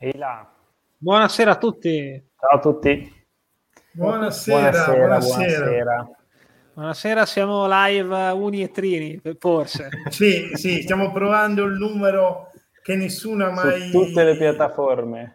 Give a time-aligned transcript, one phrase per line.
[0.00, 0.48] Ehi là.
[0.96, 2.24] Buonasera a tutti.
[2.38, 3.12] Ciao a tutti.
[3.90, 4.94] Buonasera, buonasera.
[4.94, 5.64] buonasera.
[5.64, 6.10] buonasera.
[6.74, 9.88] Buonasera, siamo live uni e trini, forse.
[10.10, 13.90] sì, sì, stiamo provando il numero che nessuno ha mai...
[13.90, 15.34] Su tutte le piattaforme.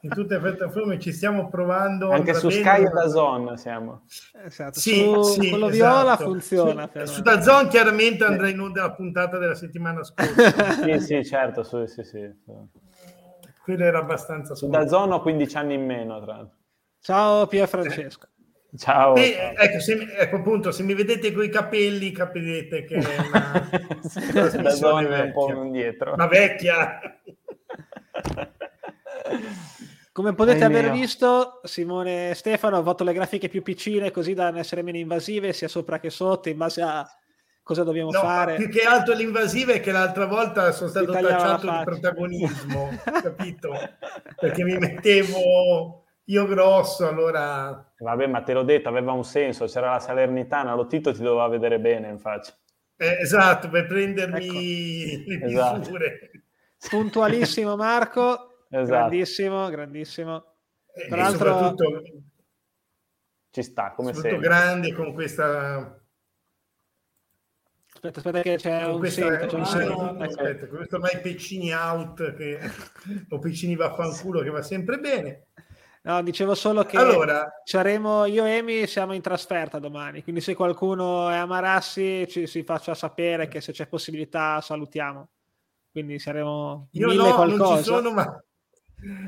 [0.00, 2.10] In tutte le piattaforme ci stiamo provando.
[2.10, 4.06] Anche su Sky e Dazon siamo.
[4.42, 5.70] Esatto, sì, su sì, quello esatto.
[5.70, 6.90] viola funziona.
[6.90, 10.70] Su, su Dazon chiaramente andrà in onda la puntata della settimana scorsa.
[10.84, 12.30] sì, sì, certo, sì, sì, sì.
[13.62, 14.54] Quello era abbastanza...
[14.54, 16.56] Su Dazon ho 15 anni in meno, tra l'altro.
[17.00, 18.28] Ciao Pier Francesco.
[18.76, 19.16] Ciao.
[19.16, 23.68] E, ecco, se, ecco, appunto, se mi vedete con i capelli capirete che è una,
[24.58, 26.12] una zona un po' indietro.
[26.12, 27.00] Una vecchia.
[30.12, 34.56] Come potete aver visto, Simone e Stefano hanno fatto le grafiche più piccine così da
[34.58, 37.08] essere meno invasive sia sopra che sotto in base a
[37.62, 38.56] cosa dobbiamo no, fare.
[38.56, 42.90] Più che altro l'invasiva è che l'altra volta sono stato tacciato di protagonismo,
[43.22, 43.72] capito?
[44.36, 47.92] Perché mi mettevo io grosso, allora...
[47.98, 51.48] Vabbè, ma te l'ho detto, aveva un senso, c'era la Salernitana, lo Tito ti doveva
[51.48, 52.54] vedere bene in faccia.
[52.96, 55.30] Eh, esatto, per prendermi ecco.
[55.30, 55.78] le esatto.
[55.78, 56.30] misure.
[56.88, 58.86] Puntualissimo Marco, esatto.
[58.86, 60.44] grandissimo, grandissimo.
[60.94, 61.48] Eh, Tra l'altro...
[61.48, 62.02] soprattutto...
[63.52, 64.38] Ci sta, come sempre.
[64.38, 65.99] grande con questa...
[68.02, 69.46] Aspetta, aspetta che c'è un questa...
[69.46, 72.58] C'è un ah, no, no, aspetta, questo ormai Peccini out, che...
[73.28, 75.48] o Peccini vaffanculo che va sempre bene.
[76.02, 80.54] No, dicevo solo che allora, saremo, io e Emi siamo in trasferta domani, quindi se
[80.54, 85.28] qualcuno è a Marassi ci si faccia sapere che se c'è possibilità salutiamo.
[85.92, 87.64] Quindi saremo io mille no, qualcosa.
[87.64, 88.44] non ci sono, ma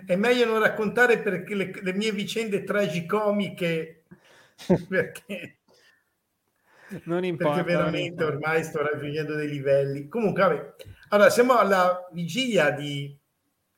[0.06, 4.04] è meglio non raccontare perché le, le mie vicende tragicomiche
[4.88, 5.58] perché
[7.04, 7.62] non importa.
[7.62, 10.08] Perché veramente ormai sto raggiungendo dei livelli.
[10.08, 10.74] Comunque, vabbè.
[11.08, 13.16] Allora, siamo alla vigilia di,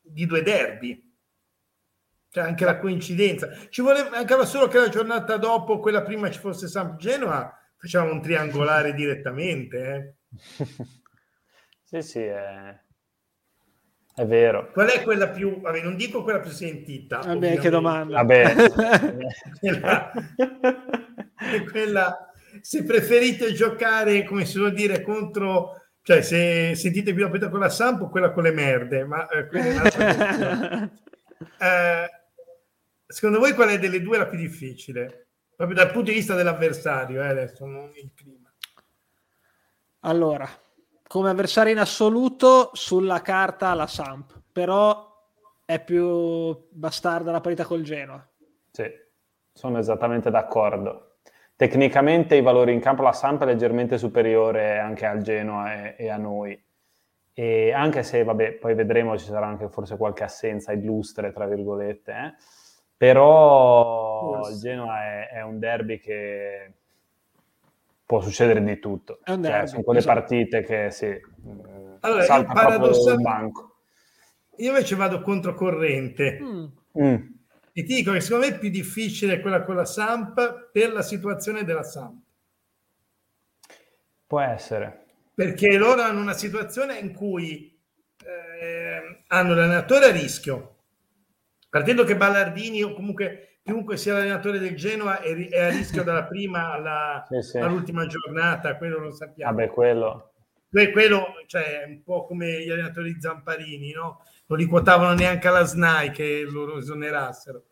[0.01, 1.05] di due derby
[2.35, 3.48] cioè anche la coincidenza.
[3.69, 8.11] Ci voleva, mancava solo che la giornata dopo, quella prima ci fosse San Genoa, facciamo
[8.11, 10.17] un triangolare direttamente.
[10.27, 10.67] Eh.
[11.85, 12.77] sì, sì, è...
[14.17, 14.27] è...
[14.27, 14.73] vero.
[14.73, 17.19] Qual è quella più, vabbè, non dico quella più sentita.
[17.19, 17.63] Vabbè, ovviamente.
[17.63, 18.17] che domanda.
[18.17, 18.55] Vabbè.
[19.61, 20.13] quella,
[21.70, 22.33] quella,
[22.64, 25.83] se preferite giocare, come si vuol dire, contro...
[26.01, 29.64] Cioè, se sentite più la con la Sampo, quella con le merde, ma eh, quella
[29.64, 30.91] è un'altra
[31.61, 32.11] eh,
[33.07, 35.29] Secondo voi qual è delle due la più difficile?
[35.55, 38.51] Proprio dal punto di vista dell'avversario, eh, adesso, non il clima.
[40.01, 40.48] Allora,
[41.07, 45.13] come avversario in assoluto, sulla carta la Samp, però
[45.67, 48.27] è più bastarda la parità col Genoa.
[48.70, 48.91] Sì,
[49.52, 51.14] sono esattamente d'accordo.
[51.57, 56.09] Tecnicamente i valori in campo la Samp è leggermente superiore anche al Genoa e, e
[56.09, 56.61] a noi.
[57.33, 62.13] E anche se, vabbè, poi vedremo, ci sarà anche forse qualche assenza illustre, tra virgolette,
[62.13, 62.35] eh?
[62.97, 64.53] però Forse.
[64.53, 66.73] il Genoa è, è, un derby che
[68.07, 69.19] può succedere di tutto.
[69.25, 70.19] Cioè, derby, cioè, sono quelle esatto.
[70.19, 71.61] partite che si mm,
[72.01, 73.77] allora, salta proprio banco.
[74.59, 76.39] Io invece vado controcorrente.
[76.41, 76.64] Mm.
[77.01, 77.17] Mm.
[77.77, 81.02] E ti dico che secondo me è più difficile quella con la Samp per la
[81.02, 82.23] situazione della Samp.
[84.29, 85.07] Può essere.
[85.35, 87.77] Perché loro hanno una situazione in cui
[88.24, 90.77] eh, hanno l'allenatore a rischio,
[91.68, 96.27] partendo che Ballardini o comunque chiunque sia l'allenatore del Genoa è, è a rischio dalla
[96.27, 97.58] prima alla, sì, sì.
[97.58, 99.52] all'ultima giornata, quello lo sappiamo.
[99.52, 100.33] Vabbè, quello.
[100.70, 104.20] Que- quello, cioè, un po' come gli allenatori Zamparini, no?
[104.47, 107.65] Non li quotavano neanche alla SNAI che loro esonerassero.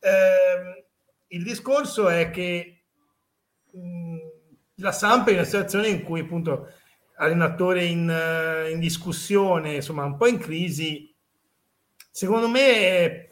[0.00, 0.86] Eh,
[1.28, 2.84] il discorso è che
[3.72, 4.16] mh,
[4.76, 6.72] la Sampa è in una situazione in cui appunto
[7.16, 8.12] allenatore in,
[8.70, 11.14] in discussione, insomma un po' in crisi,
[12.10, 13.26] secondo me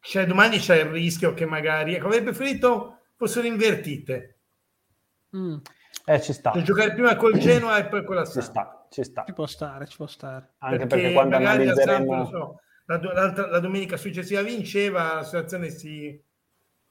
[0.00, 4.38] cioè, domani c'è il rischio che magari ecco, avrei preferito fossero invertite.
[5.36, 5.58] Mm.
[6.04, 6.50] Eh, ci sta.
[6.52, 9.24] Cioè, giocare prima col Genoa e poi con la Ci sta, ci sta.
[9.26, 10.52] Ci può stare, ci può stare.
[10.58, 12.26] Anche perché, perché quando analizzeremo...
[12.26, 16.22] So, la, la, la, domenica successiva vinceva, la situazione si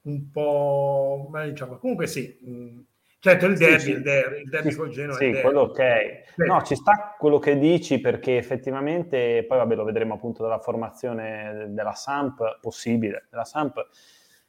[0.02, 1.28] un po'...
[1.30, 2.80] Ma diciamo, comunque sì, mm.
[3.24, 5.14] Certo, il derby, sì, il derby, il derby sì, col Genoa.
[5.14, 6.34] Sì, quello ok.
[6.38, 11.66] No, ci sta quello che dici perché effettivamente, poi vabbè lo vedremo appunto dalla formazione
[11.68, 13.80] della Samp, possibile, della Samp,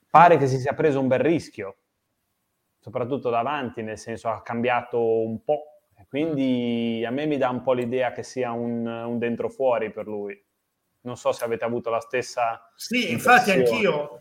[0.09, 1.75] pare che si sia preso un bel rischio,
[2.79, 5.72] soprattutto davanti, nel senso ha cambiato un po',
[6.13, 10.05] quindi a me mi dà un po' l'idea che sia un, un dentro fuori per
[10.05, 10.39] lui.
[11.01, 12.71] Non so se avete avuto la stessa...
[12.75, 14.19] Sì, infatti anch'io,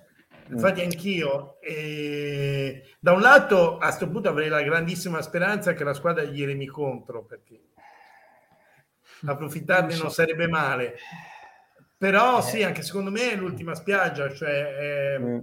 [0.48, 1.60] infatti anch'io.
[1.60, 6.42] E da un lato, a questo punto avrei la grandissima speranza che la squadra gli
[6.46, 7.60] remi contro, perché
[9.26, 10.96] approfittarne non sarebbe male.
[11.98, 12.42] Però eh.
[12.42, 15.38] sì, anche secondo me è l'ultima spiaggia, cioè è, mm.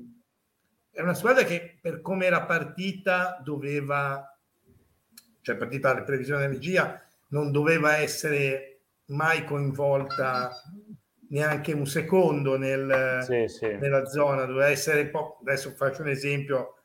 [0.93, 4.28] è una squadra che per come era partita doveva,
[5.49, 10.51] cioè partita alle previsioni della regia, non doveva essere mai coinvolta
[11.29, 13.77] neanche un secondo nel, sì, sì.
[13.77, 16.75] nella zona, doveva essere po- adesso faccio un esempio,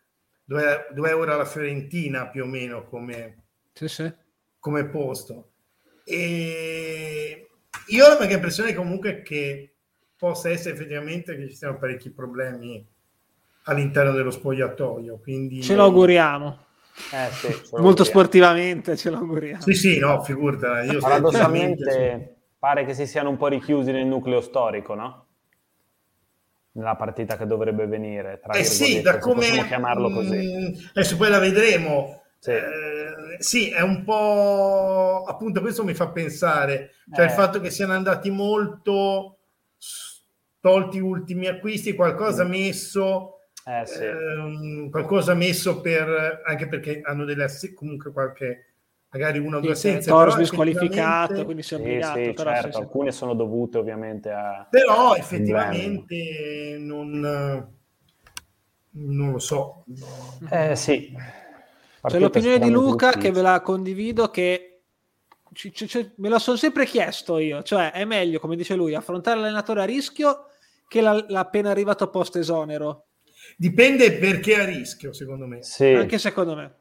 [0.44, 4.12] dove, dove è ora la Fiorentina più o meno come, sì,
[4.58, 5.50] come posto.
[6.04, 7.48] E
[7.88, 9.74] io ho la impressione comunque che
[10.16, 12.86] possa essere effettivamente che ci siano parecchi problemi
[13.64, 15.18] all'interno dello spogliatoio.
[15.18, 15.62] Quindi...
[15.62, 16.64] Ce lo auguriamo.
[17.12, 19.62] Eh, sì, Molto sportivamente ce lo auguriamo.
[19.62, 20.82] Sì, sì, no, figurta.
[20.82, 25.26] Io Paradossalmente pare che si siano un po' richiusi nel nucleo storico, no?
[26.72, 28.40] Nella partita che dovrebbe venire.
[28.42, 29.40] Tra eh sì, da come...
[29.40, 30.36] Possiamo chiamarlo così.
[30.36, 32.22] Mm, adesso poi la vedremo.
[32.38, 32.50] Sì.
[32.50, 37.28] Eh, sì, è un po' appunto questo mi fa pensare, cioè eh.
[37.28, 39.38] il fatto che siano andati molto
[40.60, 42.48] tolti ultimi acquisti, qualcosa mm.
[42.48, 43.33] messo,
[43.66, 44.04] eh, sì.
[44.04, 48.74] ehm, qualcosa messo per anche perché hanno delle comunque qualche
[49.14, 50.10] magari una o due assenze.
[50.10, 52.18] Torres squalificato, quindi si è obbligato.
[52.18, 54.66] Sì, sì, però, certo, sì, alcune sono dovute ovviamente a...
[54.68, 57.20] Però effettivamente non,
[58.90, 59.84] non, lo so.
[60.50, 61.16] Eh sì.
[62.06, 64.82] C'è l'opinione di Luca che ve la condivido che
[65.52, 68.94] c- c- c- me lo sono sempre chiesto io, cioè è meglio, come dice lui,
[68.94, 70.48] affrontare l'allenatore a rischio
[70.86, 73.06] che l'ha, l'ha appena arrivato post esonero.
[73.56, 75.62] Dipende perché a rischio, secondo me.
[75.62, 75.86] Sì.
[75.86, 76.74] Anche secondo me.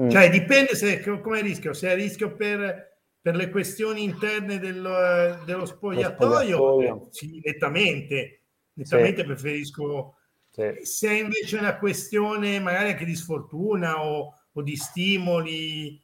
[0.00, 0.08] Mm.
[0.08, 5.42] Cioè, dipende se, come è rischio, se è rischio per, per le questioni interne dello,
[5.44, 7.08] dello spogliatoio, spogliatoio.
[7.10, 8.42] Sì, nettamente,
[8.74, 9.26] nettamente sì.
[9.26, 10.16] preferisco.
[10.50, 10.72] Sì.
[10.82, 16.00] Se è invece una questione magari anche di sfortuna o, o di stimoli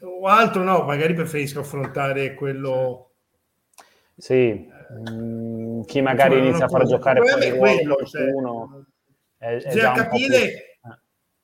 [0.00, 3.10] o altro, no, magari preferisco affrontare quello.
[4.16, 4.68] Sì,
[5.10, 8.32] mm, chi magari inizia a far giocare quello, qualcuno, cioè,
[9.44, 10.78] è, è bisogna capire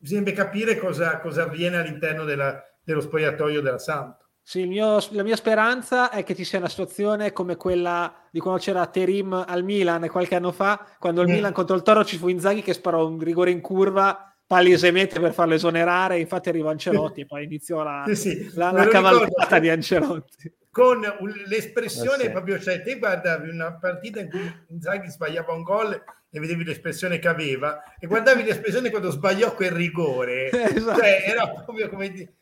[0.00, 4.17] bisogna capire cosa, cosa avviene all'interno della, dello spogliatoio della Samp.
[4.43, 8.58] Sì, mio, la mia speranza è che ci sia una situazione come quella di quando
[8.61, 11.32] c'era Terim al Milan qualche anno fa, quando il mm.
[11.32, 15.35] Milan contro il Toro ci fu Inzaghi che sparò un rigore in curva palesemente per
[15.35, 18.50] farlo esonerare, infatti arrivò Ancelotti e poi iniziò la, sì, sì.
[18.55, 20.52] la, la cavalcata di Ancelotti.
[20.70, 21.00] Con
[21.46, 22.31] l'espressione eh sì.
[22.31, 26.00] proprio, cioè te guardavi una partita in cui Inzaghi sbagliava un gol
[26.32, 31.00] e vedevi l'espressione che aveva e guardavi l'espressione quando sbagliò quel rigore esatto.
[31.00, 32.34] cioè era proprio come dire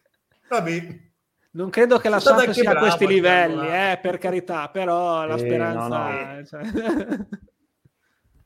[0.48, 1.06] vabbè
[1.52, 5.88] non credo che la Samp sia a questi livelli eh, per carità però la speranza
[5.88, 6.44] no, no.
[6.44, 6.62] Cioè...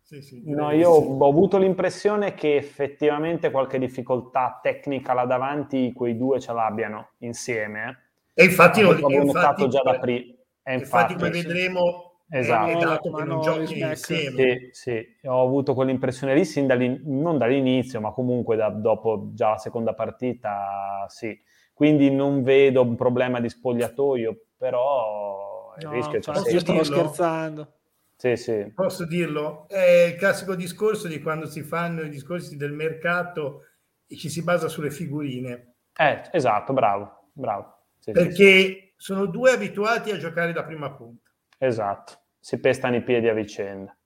[0.01, 6.17] sì, sì, no, io ho avuto l'impressione che effettivamente qualche difficoltà tecnica là davanti quei
[6.17, 10.41] due ce l'abbiano insieme e infatti l'ho notato già da prima
[10.71, 12.79] infatti, infatti poi vedremo esatto.
[12.79, 14.71] dato che non giochi insieme.
[14.71, 16.67] Sì, sì, ho avuto quell'impressione lì sin
[17.05, 21.39] non dall'inizio, ma comunque da, dopo già la seconda partita, sì.
[21.75, 26.53] Quindi non vedo un problema di spogliatoio, però il no, rischio c'è sempre.
[26.53, 27.73] Io stavo scherzando.
[28.15, 28.73] Sì, sì.
[28.73, 29.67] Posso dirlo?
[29.69, 33.63] È il classico discorso di quando si fanno i discorsi del mercato
[34.07, 35.75] e ci si basa sulle figurine.
[35.97, 37.72] Eh, esatto, bravo, bravo.
[38.03, 41.31] Sì, Perché sì, sono due abituati a giocare da prima punta.
[41.59, 43.97] Esatto si pestano i piedi a vicenda.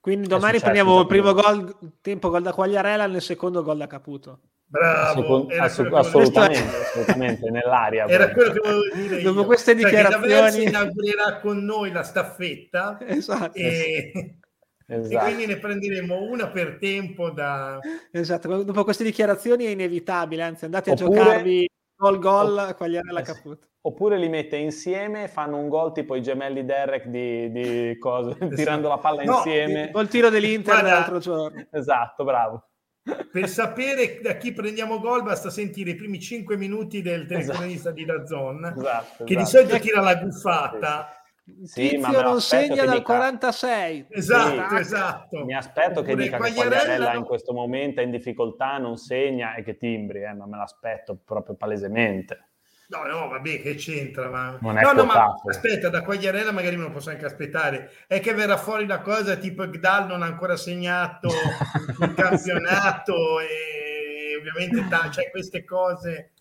[0.00, 4.40] Quindi domani prendiamo il primo gol, tempo gol da Quagliarella, nel secondo gol da Caputo.
[4.64, 8.06] Bravo, Assolut- assolutamente, assolutamente, nell'aria.
[8.06, 9.22] Era quello che volevo dire.
[9.22, 9.46] Dopo io.
[9.46, 10.64] queste cioè, dichiarazioni...
[10.68, 13.58] inaugurerà con noi la staffetta esatto.
[13.58, 14.36] E...
[14.84, 15.24] Esatto.
[15.24, 17.78] e quindi ne prenderemo una per tempo da...
[18.10, 21.18] Esatto, dopo queste dichiarazioni è inevitabile, anzi andate Oppure...
[21.18, 21.70] a giocarvi
[22.02, 26.64] gol gol Quagliarella eh Caputo oppure li mette insieme, fanno un gol tipo i gemelli
[26.64, 29.90] Derek di, di cose, tirando la palla no, insieme.
[29.90, 31.66] Col tiro dell'Inter l'altro giorno.
[31.70, 32.68] Esatto, bravo.
[33.02, 37.94] Per sapere da chi prendiamo gol basta sentire i primi 5 minuti del telecronista esatto.
[37.94, 39.34] di Dazon, esatto, che esatto.
[39.34, 41.08] di solito tira la buffata.
[41.10, 41.20] Sì.
[41.64, 43.14] Sì, ma non segna dal dica...
[43.14, 44.80] 46 esatto, sì.
[44.80, 45.44] esatto.
[45.44, 47.18] mi aspetto Oppure che dica che Quagliarella no.
[47.18, 51.18] in questo momento è in difficoltà non segna e che timbri eh, ma me l'aspetto
[51.24, 52.46] proprio palesemente
[52.92, 54.28] No, no, vabbè, che c'entra?
[54.28, 54.58] Ma...
[54.60, 57.90] no, no, ma aspetta, da Quagliarella magari me lo posso anche aspettare.
[58.06, 61.28] È che verrà fuori la cosa tipo Gdal non ha ancora segnato
[62.00, 66.32] il campionato e ovviamente t- cioè, queste cose.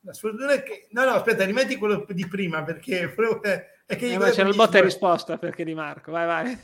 [0.00, 0.88] La sfortuna è che...
[0.92, 3.12] No, no, aspetta, rimetti quello di prima perché...
[3.90, 6.58] Eh, c'era il botta e risposta perché di Marco, vai, vai.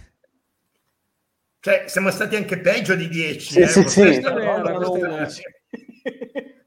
[1.59, 3.53] Cioè, siamo stati anche peggio di 10.
[3.53, 4.23] Sì, eh, sì, sì.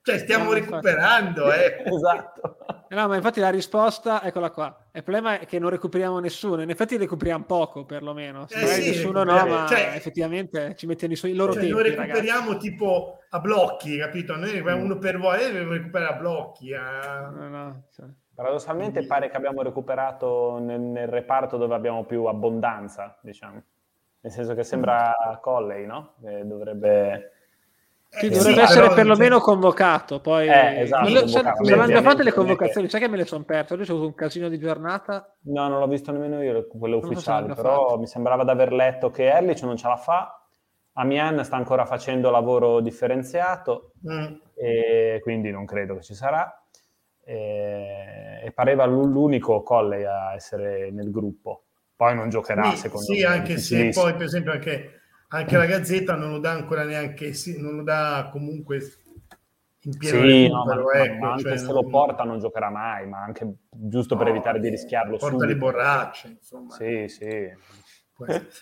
[0.03, 1.83] cioè stiamo recuperando, eh.
[1.87, 2.57] esatto.
[2.89, 4.89] No, ma infatti la risposta, eccola qua.
[4.91, 6.61] Il problema è che non recuperiamo nessuno.
[6.61, 8.45] In effetti recuperiamo poco, perlomeno.
[8.49, 11.61] Se eh sì, nessuno no, ma cioè, effettivamente ci mettono i, suoi, i loro cioè,
[11.61, 12.69] tempi, Noi recuperiamo ragazzi.
[12.69, 14.35] tipo a blocchi, capito?
[14.35, 14.85] Noi recuperiamo mm.
[14.85, 16.73] uno per voi, dobbiamo recuperare a blocchi.
[16.73, 17.31] A...
[17.33, 18.07] No, no, cioè.
[18.39, 23.61] Paradossalmente pare che abbiamo recuperato nel, nel, reparto dove abbiamo più abbondanza, diciamo.
[24.21, 26.13] Nel senso che sembra Colley, no?
[26.21, 27.31] Che dovrebbe
[28.07, 29.43] sì, eh, dovrebbe sì, essere perlomeno c'è...
[29.43, 30.21] convocato.
[30.21, 33.73] Poi eh, esatto, me l'hanno già fatte le convocazioni, sai che me le sono perse.
[33.73, 35.35] Oggi ho avuto un casino di giornata.
[35.41, 37.99] No, non l'ho visto nemmeno io quelle ufficiali, però fatte.
[37.99, 40.47] mi sembrava di aver letto che Erlich non ce la fa.
[40.93, 44.33] Amian sta ancora facendo lavoro differenziato mm.
[44.55, 46.53] e quindi non credo che ci sarà.
[47.29, 51.65] E, e pareva l'unico Colley a essere nel gruppo.
[51.95, 53.17] Poi non giocherà, sì, secondo sì, me.
[53.19, 54.99] Sì, anche se poi, per esempio, anche
[55.31, 58.79] anche la Gazzetta non lo dà ancora neanche, non lo dà comunque
[59.81, 63.07] in pieno sì, no, ma, ecco, ma anche cioè, se lo porta non giocherà mai,
[63.07, 65.45] ma anche giusto no, per evitare di rischiarlo porta subito.
[65.45, 66.73] le borracce, insomma.
[66.73, 67.47] Sì, sì.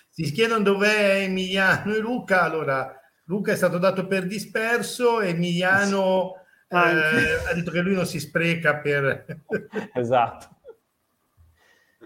[0.10, 2.94] Si chiedono dov'è Emiliano e Luca, allora
[3.26, 6.46] Luca è stato dato per disperso, Emiliano sì.
[6.70, 9.26] Eh, ha detto che lui non si spreca per...
[9.94, 10.56] esatto.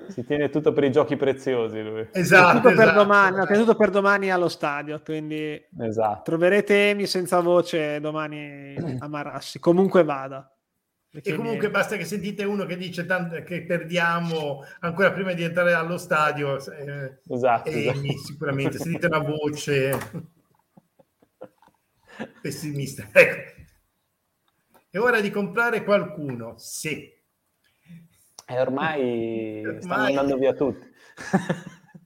[0.08, 2.08] Si tiene tutto per i giochi preziosi lui.
[2.12, 2.58] Esatto.
[2.58, 3.60] Tutto esatto, per domani, esatto.
[3.60, 6.22] tutto per domani allo stadio, quindi esatto.
[6.24, 10.52] troverete Emi senza voce domani a Marassi, comunque vada.
[11.14, 11.74] E comunque mi...
[11.74, 16.56] basta che sentite uno che dice tanto, che perdiamo ancora prima di entrare allo stadio.
[16.56, 18.26] Eh, esatto, Emi, esatto.
[18.26, 19.98] sicuramente, sentite una voce
[22.42, 23.08] pessimista.
[23.12, 23.61] Ecco.
[24.92, 27.20] È ora di comprare qualcuno, sì
[28.52, 30.86] e ormai, ormai stanno andando via tutti.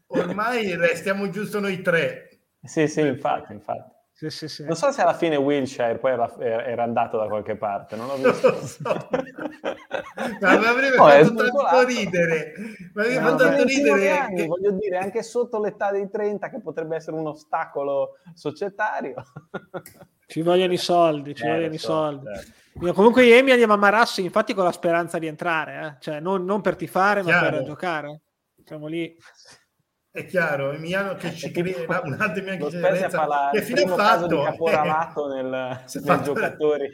[0.08, 2.30] ormai restiamo giusto noi tre.
[2.62, 3.94] Sì, sì, infatti, infatti.
[4.12, 4.64] Sì, sì, sì.
[4.64, 8.16] Non so se alla fine Wilshire poi era, era, andato da qualche parte, non l'ho
[8.16, 8.50] visto.
[8.50, 9.08] Non lo so.
[10.40, 12.54] Ma mi avrebbe no, fatto tanto ridere.
[12.94, 14.10] Ma avrebbe no, fatto tanto ridere.
[14.12, 14.46] Anni, che...
[14.46, 19.16] Voglio dire, anche sotto l'età dei 30, che potrebbe essere un ostacolo societario.
[20.28, 22.26] Ci vogliono i soldi, ci eh, vogliono i so, soldi.
[22.34, 22.64] Certo.
[22.94, 25.96] Comunque Iemi andiamo a Marassi, infatti con la speranza di entrare, eh?
[26.02, 28.22] cioè non, non per tifare, ma per giocare.
[28.64, 29.16] Siamo lì
[30.16, 35.28] è chiaro, Emiliano che ci crea un attimo anche generenza che fine ha fatto caporalato
[35.28, 36.34] nel, nei fatto...
[36.34, 36.90] giocatori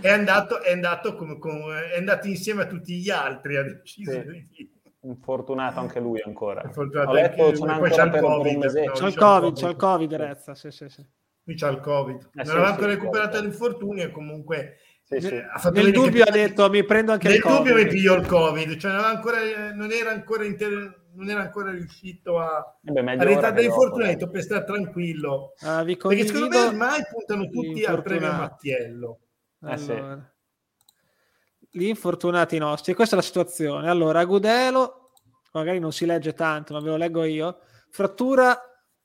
[0.00, 4.10] è andato, è, andato come, come, è andato insieme a tutti gli altri ha deciso
[4.10, 4.46] sì.
[4.48, 4.80] di...
[5.02, 9.68] infortunato anche lui ancora ho letto c'è ancora il COVID, no, c'è il COVID, c'è
[9.68, 11.06] il COVID Rezza sì, sì, sì.
[11.46, 15.40] Qui c'è il COVID eh, non sì, aveva ancora recuperato l'infortunio e comunque sì, sì.
[15.70, 17.58] Nel dubbio ha detto mi prendo anche nel il COVID.
[17.58, 19.38] Nel dubbio mi piglio il Covid, cioè non, ancora,
[19.72, 24.64] non era ancora inter non era ancora riuscito a, eh a ritardare l'infortunato per stare
[24.64, 25.54] tranquillo.
[25.60, 29.20] Ah, Perché secondo me ormai puntano tutti al premio Mattiello.
[29.60, 30.12] Allora.
[30.12, 33.88] Eh, Gli infortunati nostri, questa è la situazione.
[33.88, 35.12] Allora, Agudelo,
[35.52, 37.60] magari non si legge tanto, ma ve lo leggo io,
[37.90, 38.60] frattura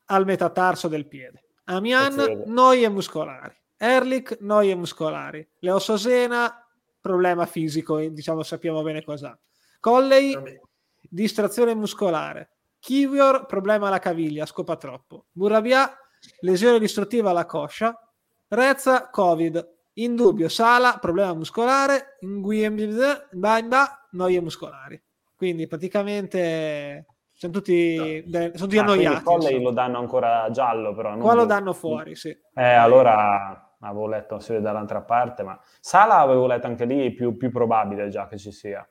[0.05, 1.50] al metatarso del piede.
[1.65, 3.55] Amian, noie muscolari.
[3.77, 5.47] Erlich, noie muscolari.
[5.59, 6.65] Leo Sosena,
[6.99, 9.37] problema fisico, diciamo sappiamo bene cos'ha.
[9.79, 10.61] Colley, Vabbè
[11.11, 12.49] distrazione muscolare.
[12.79, 15.25] Kiwior, problema alla caviglia, scopa troppo.
[15.33, 15.95] Murabia,
[16.39, 17.95] lesione distruttiva alla coscia.
[18.47, 19.69] Rezza, Covid.
[19.95, 22.17] In dubbio, Sala, problema muscolare.
[22.21, 22.75] Nguyen,
[24.11, 25.01] noie muscolari.
[25.35, 27.05] Quindi praticamente
[27.41, 28.39] sono tutti, no.
[28.39, 29.23] sono tutti ah, annoiati.
[29.23, 31.17] Colley lo danno ancora giallo, però.
[31.17, 32.29] Qua lo danno fuori, sì.
[32.29, 37.49] Eh, allora avevo letto se dall'altra parte, ma Sala avevo letto anche lì, più, più
[37.49, 38.87] probabile già che ci sia.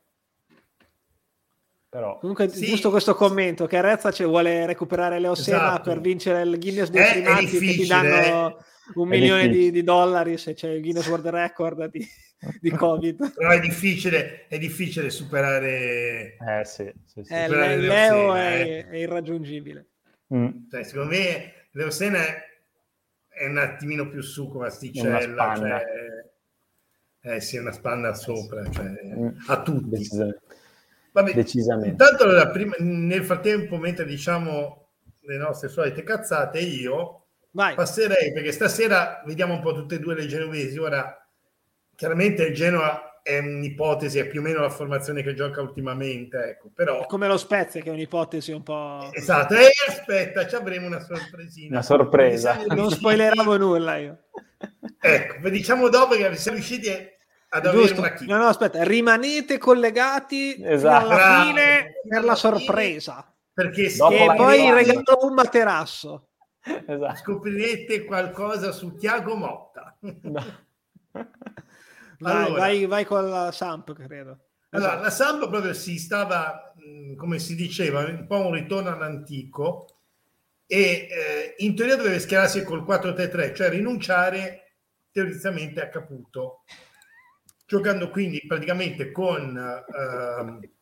[1.89, 2.19] Però...
[2.19, 2.67] Comunque, sì.
[2.67, 5.89] giusto questo commento: che Arezza cioè, vuole recuperare Leo esatto.
[5.89, 8.57] per vincere il Guinness dei primati che ti danno eh.
[8.95, 12.07] Un milione di, di, dollari se c'è il Guinness World Record di,
[12.61, 13.33] di Covid.
[13.35, 16.37] Però è difficile, è difficile superare.
[16.37, 17.33] Eh, sì, sì, sì.
[17.33, 18.89] Eh, superare Leo, Leo è, eh.
[18.89, 19.87] è, irraggiungibile.
[20.35, 20.69] Mm.
[20.71, 22.21] Cioè, secondo me, Leo Sena
[23.29, 25.55] è un attimino più su come asticella.
[25.57, 25.85] Cioè,
[27.23, 29.29] eh sì, una spanna sopra, cioè, mm.
[29.47, 30.09] a tutti.
[31.13, 31.91] Vabbè, decisamente.
[31.91, 34.89] Intanto prima, nel frattempo, mentre diciamo
[35.23, 37.20] le nostre solite cazzate, io
[37.53, 37.75] Vai.
[37.75, 40.79] passerei perché stasera vediamo un po' tutte e due le genovesi.
[40.79, 41.27] Ora,
[41.95, 46.71] chiaramente il Genoa è un'ipotesi, è più o meno la formazione che gioca ultimamente, ecco,
[46.75, 47.03] però...
[47.03, 49.11] È come lo Spezia che è un'ipotesi un po'...
[49.13, 51.69] Esatto, e aspetta, ci avremo una sorpresina.
[51.71, 52.65] Una sorpresa.
[52.69, 54.19] Non spoileravo nulla io.
[54.99, 56.99] Ecco, diciamo dopo che siamo riusciti a
[57.53, 61.09] ad avere una No, no, aspetta, rimanete collegati esatto.
[61.09, 63.27] alla fine per la sorpresa.
[63.53, 66.29] Perché e poi regalo un materasso.
[66.87, 67.17] Esatto.
[67.17, 69.97] Scoprirete qualcosa su Tiago Motta.
[70.01, 70.45] No.
[72.21, 74.39] Vai, allora, vai, vai, con la Samp, credo.
[74.71, 75.03] Allora, esatto.
[75.05, 76.75] la Samp proprio si stava,
[77.17, 79.87] come si diceva, un po' un ritorno all'antico
[80.67, 84.75] e eh, in teoria doveva schierarsi col 4-3-3, cioè rinunciare
[85.11, 86.65] teoricamente a Caputo,
[87.67, 89.57] giocando quindi praticamente con...
[89.57, 90.79] Eh,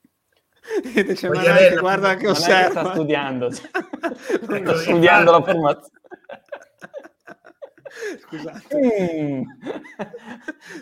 [1.80, 2.80] guarda che osserva.
[2.80, 5.96] sta studiando, sta studiando la formazione.
[8.20, 8.76] Scusate.
[8.76, 9.42] Mm.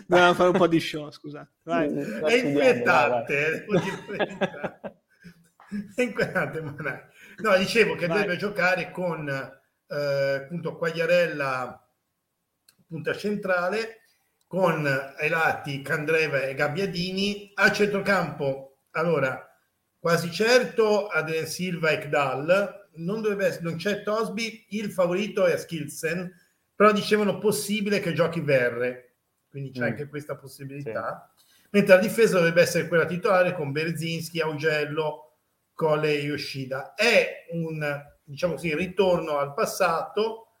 [0.05, 1.49] Dobbiamo fare un po' di show, scusate.
[1.63, 1.93] Vai.
[1.93, 3.65] È inquietante.
[5.95, 6.75] È inquietante, ma.
[7.37, 8.21] No, dicevo che Vai.
[8.21, 11.81] deve giocare con eh, appunto Quagliarella
[12.87, 14.01] punta centrale,
[14.47, 19.46] con ai lati Candreva e Gabbiadini, a centrocampo, allora,
[20.07, 26.33] quasi certo Adrian Silva e Kdal, non, dovrebbe, non c'è Tosby, il favorito è Skilsen,
[26.73, 29.15] però dicevano possibile che giochi Verre,
[29.49, 29.83] quindi c'è mm.
[29.83, 31.29] anche questa possibilità.
[31.35, 31.65] Sì.
[31.71, 35.39] Mentre la difesa dovrebbe essere quella titolare con Berzinski, Augello,
[35.73, 36.93] Cole e Yoshida.
[36.93, 40.51] È un, diciamo così, ritorno al passato,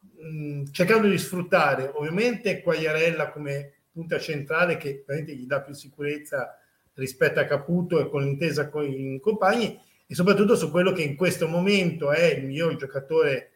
[0.00, 6.58] mh, mm, cercando di sfruttare ovviamente Quagliarella come punta centrale che gli dà più sicurezza
[6.94, 11.16] rispetto a Caputo e con l'intesa con i compagni e soprattutto su quello che in
[11.16, 13.50] questo momento è il miglior giocatore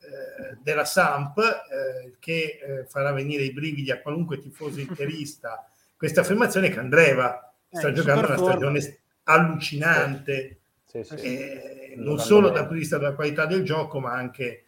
[0.00, 5.64] eh, della Samp eh, che eh, farà venire i brividi a qualunque tifoso interista.
[5.96, 10.58] Questa affermazione che Andreva sta eh, giocando una stagione allucinante.
[10.84, 11.94] Sì, sì, sì.
[11.96, 14.66] non solo dal punto di vista della qualità del gioco ma anche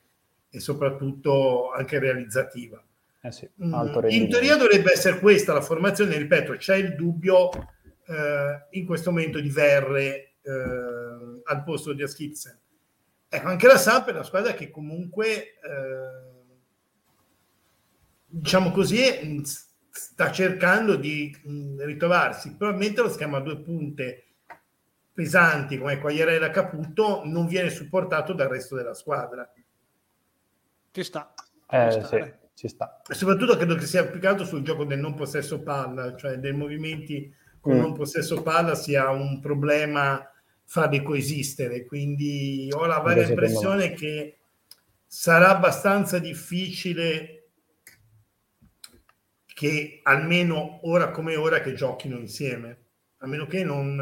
[0.48, 2.80] e soprattutto anche realizzativa.
[3.20, 3.74] Eh mm,
[4.08, 7.50] in teoria dovrebbe essere questa la formazione ripeto c'è il dubbio
[8.06, 12.58] eh, in questo momento di Verre al posto di Aschizzen
[13.34, 16.44] Ecco, anche la Samp è una squadra che comunque, eh,
[18.26, 19.42] diciamo così,
[19.90, 22.54] sta cercando di mh, ritrovarsi.
[22.54, 24.26] Probabilmente lo schema a due punte
[25.12, 29.52] pesanti come Quagliarella Caputo non viene supportato dal resto della squadra.
[30.92, 31.34] Ci sta.
[31.68, 32.38] Eh, ci sta, sì, eh.
[32.54, 33.02] ci sta.
[33.04, 37.34] E soprattutto credo che sia applicato sul gioco del non possesso palla, cioè dei movimenti
[37.64, 37.80] con mm.
[37.80, 40.30] non possesso palla sia un problema
[40.64, 41.86] farli coesistere.
[41.86, 44.36] Quindi ho la vaga impressione che
[45.06, 47.48] sarà abbastanza difficile
[49.46, 52.78] che almeno ora come ora che giochino insieme,
[53.18, 53.96] a meno che non,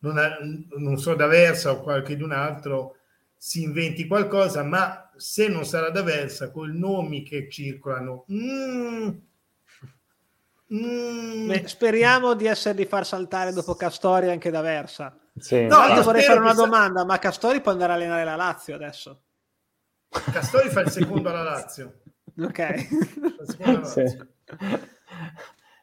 [0.00, 2.96] non, non so da Versa o qualche d'un altro
[3.34, 9.08] si inventi qualcosa, ma se non sarà da Versa, con i nomi che circolano, mm,
[10.74, 15.16] mm, Beh, speriamo di esserli far saltare dopo Castori anche da Versa.
[15.36, 15.66] Sì.
[15.66, 19.22] No, io vorrei fare una domanda, ma Castori può andare a allenare la Lazio adesso?
[20.08, 22.00] Castori fa il secondo alla Lazio.
[22.40, 22.86] Ok.
[23.84, 24.04] Sì.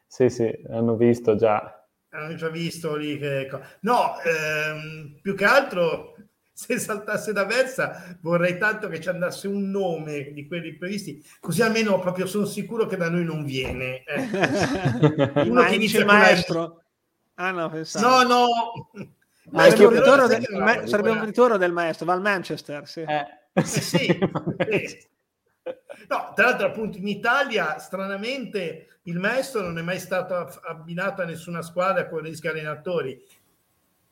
[0.06, 1.86] sì, sì, hanno visto già.
[2.10, 3.48] Hanno già visto lì che...
[3.80, 6.14] No, ehm, più che altro
[6.58, 11.60] se saltasse da Versa vorrei tanto che ci andasse un nome di quelli previsti, così
[11.60, 14.02] almeno proprio sono sicuro che da noi non viene.
[14.04, 15.42] Eh.
[15.48, 16.82] Uno che inizia il maestro.
[17.34, 18.22] Ah no, pensavo.
[18.22, 18.46] No, no,
[19.50, 23.00] ma sarebbe, un ritorno, del, ma, sarebbe un ritorno del maestro, va al Manchester, sì.
[23.00, 23.26] Eh.
[23.52, 25.08] Eh sì, eh.
[26.08, 30.34] No, tra l'altro appunto in Italia stranamente il maestro non è mai stato
[30.66, 33.22] abbinato a nessuna squadra con gli allenatori.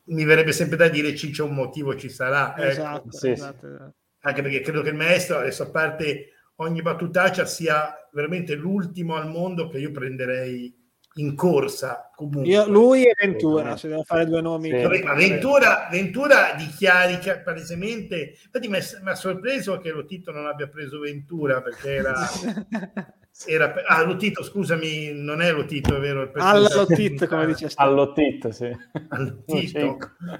[0.07, 2.55] Mi verrebbe sempre da dire ci c'è un motivo, ci sarà.
[2.55, 2.67] Ecco.
[2.67, 3.67] Esatto, sì, esatto.
[3.67, 3.91] Sì.
[4.19, 9.29] Anche perché credo che il maestro, adesso a parte ogni battutaccia, sia veramente l'ultimo al
[9.29, 10.84] mondo che io prenderei
[11.17, 12.47] in corsa comunque.
[12.47, 14.69] Io, lui e Ventura, se devo fare due nomi.
[14.69, 15.03] Sì.
[15.15, 21.61] Ventura, Ventura dichiari che palesemente, infatti mi ha sorpreso che Lotito non abbia preso Ventura
[21.61, 22.13] perché era...
[23.45, 26.31] era ah, Lotito, scusami, non è Lotito, è vero?
[26.35, 28.69] Al Lotito, come dice Al Lotito, sì.
[29.09, 29.97] All'Lotito,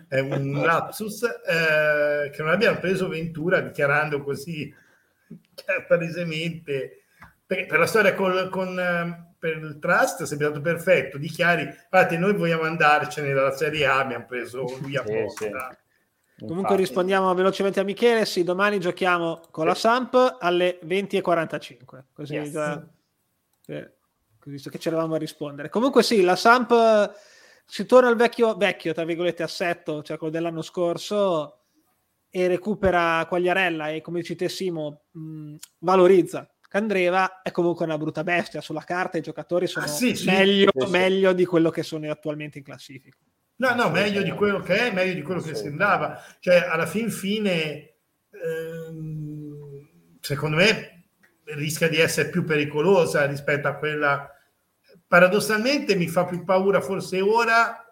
[0.07, 4.73] è un lapsus eh, che non abbiamo preso Ventura dichiarando così
[5.88, 7.04] palesemente
[7.45, 8.75] per, per la storia col, con
[9.45, 11.17] per il trust è sempre stato perfetto.
[11.17, 15.45] Dichiari, guardate, noi vogliamo andarcene dalla Serie A, abbiamo preso lui apposta.
[15.45, 15.77] Sì,
[16.38, 16.45] sì.
[16.47, 22.51] Comunque rispondiamo velocemente a Michele, sì, domani giochiamo con la Samp alle 20.45, così, yes.
[22.51, 22.86] già,
[23.67, 23.93] eh,
[24.45, 25.69] visto che c'eravamo a rispondere.
[25.69, 27.13] Comunque sì, la Samp
[27.65, 31.60] si torna al vecchio, vecchio tra virgolette, assetto, cioè quello dell'anno scorso,
[32.29, 38.23] e recupera Quagliarella e come dici te Simo, mh, valorizza Candreva è comunque una brutta
[38.23, 41.84] bestia sulla carta, i giocatori sono ah, sì, sì, meglio, sì, meglio di quello che
[41.84, 43.17] sono attualmente in classifica.
[43.58, 46.21] No, no, meglio di quello che è, meglio di quello che sembrava.
[46.39, 47.93] Cioè, alla fin fine,
[48.32, 49.88] ehm,
[50.19, 51.06] secondo me,
[51.45, 54.30] rischia di essere più pericolosa rispetto a quella
[55.08, 57.86] paradossalmente mi fa più paura forse ora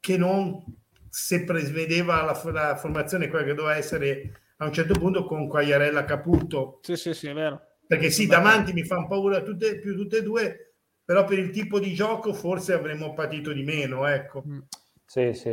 [0.00, 0.62] che non
[1.08, 6.04] se prevedeva la, la formazione quella che doveva essere a un certo punto con Quagliarella
[6.04, 6.80] Caputo.
[6.82, 7.75] Sì, sì, sì, è vero.
[7.86, 11.78] Perché sì, davanti mi fanno paura tutte, più tutte e due, però per il tipo
[11.78, 14.42] di gioco forse avremmo patito di meno, ecco.
[14.46, 14.58] Mm.
[15.04, 15.50] Sì, sì.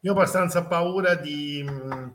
[0.00, 2.08] Io ho abbastanza paura di, mm,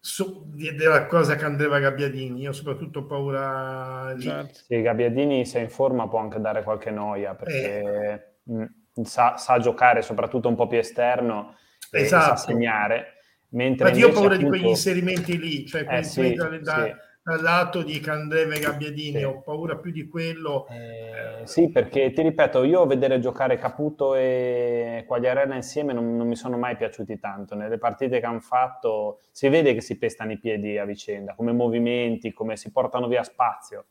[0.00, 4.22] su, di, della cosa che andreva Gabbiadini, io soprattutto ho paura lì.
[4.22, 4.60] Certo.
[4.66, 8.52] Sì, Gabbiadini se in forma può anche dare qualche noia, perché eh.
[8.52, 11.56] mh, sa, sa, giocare soprattutto un po' più esterno
[11.90, 12.36] esatto.
[12.36, 13.12] sa segnare.
[13.50, 14.50] Mentre io ho paura appunto...
[14.52, 16.94] di quegli inserimenti lì, cioè eh, sì, da, da, sì.
[17.24, 19.22] Dal lato di Candreve e Gabbiadini, sì.
[19.22, 20.66] ho paura più di quello.
[20.68, 26.36] Eh, sì, perché ti ripeto, io vedere giocare Caputo e Quagliarella insieme non, non, mi
[26.36, 27.54] sono mai piaciuti tanto.
[27.54, 31.52] Nelle partite che hanno fatto si vede che si pestano i piedi a vicenda, come
[31.52, 33.86] movimenti, come si portano via spazio.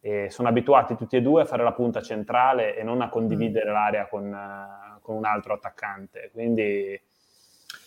[0.00, 3.68] E sono abituati tutti e due a fare la punta centrale e non a condividere
[3.68, 3.72] mm.
[3.72, 4.34] l'area con,
[5.02, 6.30] con un altro attaccante.
[6.32, 6.98] Quindi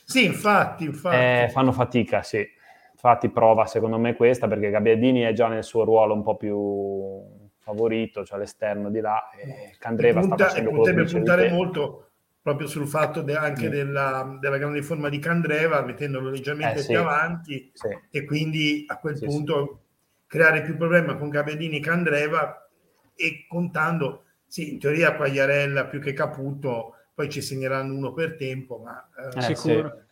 [0.03, 1.15] sì, infatti, infatti.
[1.15, 2.47] Eh, fanno fatica, sì.
[2.99, 7.21] Infatti prova secondo me questa perché Gabbiadini è già nel suo ruolo un po' più
[7.59, 12.09] favorito, cioè all'esterno di là, e Candreva punta, sta facendo potrebbe puntare molto
[12.41, 13.71] proprio sul fatto de, anche mm.
[13.71, 16.87] della, della, grande forma di Candreva, mettendolo leggermente eh, sì.
[16.87, 17.87] più avanti sì.
[18.09, 19.81] e quindi a quel sì, punto
[20.25, 22.67] creare più problema con Gabbiadini e Candreva
[23.13, 28.77] e contando, sì, in teoria Quagliarella più che Caputo poi ci segneranno uno per tempo,
[28.77, 30.05] ma eh, eh sicuro.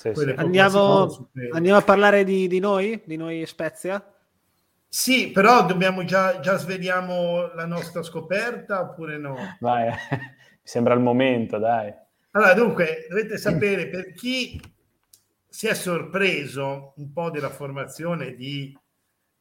[0.00, 0.32] Sì, sì.
[0.34, 4.02] Andiamo, andiamo, a parlare di, di, noi, di noi Spezia?
[4.88, 9.36] Sì, però dobbiamo già, già sveliamo la nostra scoperta oppure no?
[9.60, 11.92] Vai, mi sembra il momento, dai.
[12.30, 14.58] Allora, dunque, dovete sapere per chi
[15.46, 18.74] si è sorpreso un po' della formazione di,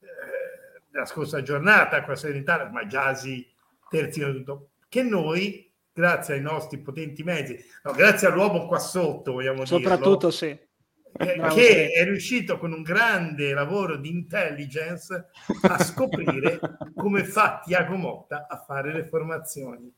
[0.01, 3.49] eh, della scorsa giornata qua a Serenità, ma Giasi
[3.89, 5.68] terzi tutto, che noi
[5.99, 10.45] grazie ai nostri potenti mezzi, no, grazie all'uomo qua sotto, vogliamo Soprattutto dirlo, sì.
[10.45, 11.99] Eh, Bravo, che sì.
[11.99, 15.29] è riuscito con un grande lavoro di intelligence
[15.63, 16.59] a scoprire
[16.95, 19.91] come fa Tiago Motta a fare le formazioni.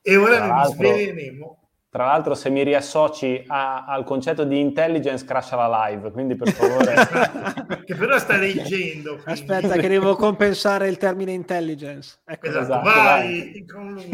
[0.00, 5.54] E ora noi sveleremo tra l'altro, se mi riassoci a, al concetto di intelligence, crasha
[5.54, 7.84] la live, quindi per favore...
[7.86, 9.14] che però sta leggendo.
[9.22, 9.30] Quindi.
[9.30, 12.18] Aspetta, che devo compensare il termine intelligence.
[12.24, 12.46] Ecco.
[12.48, 14.10] Esatto, esatto vai, vai, con lui.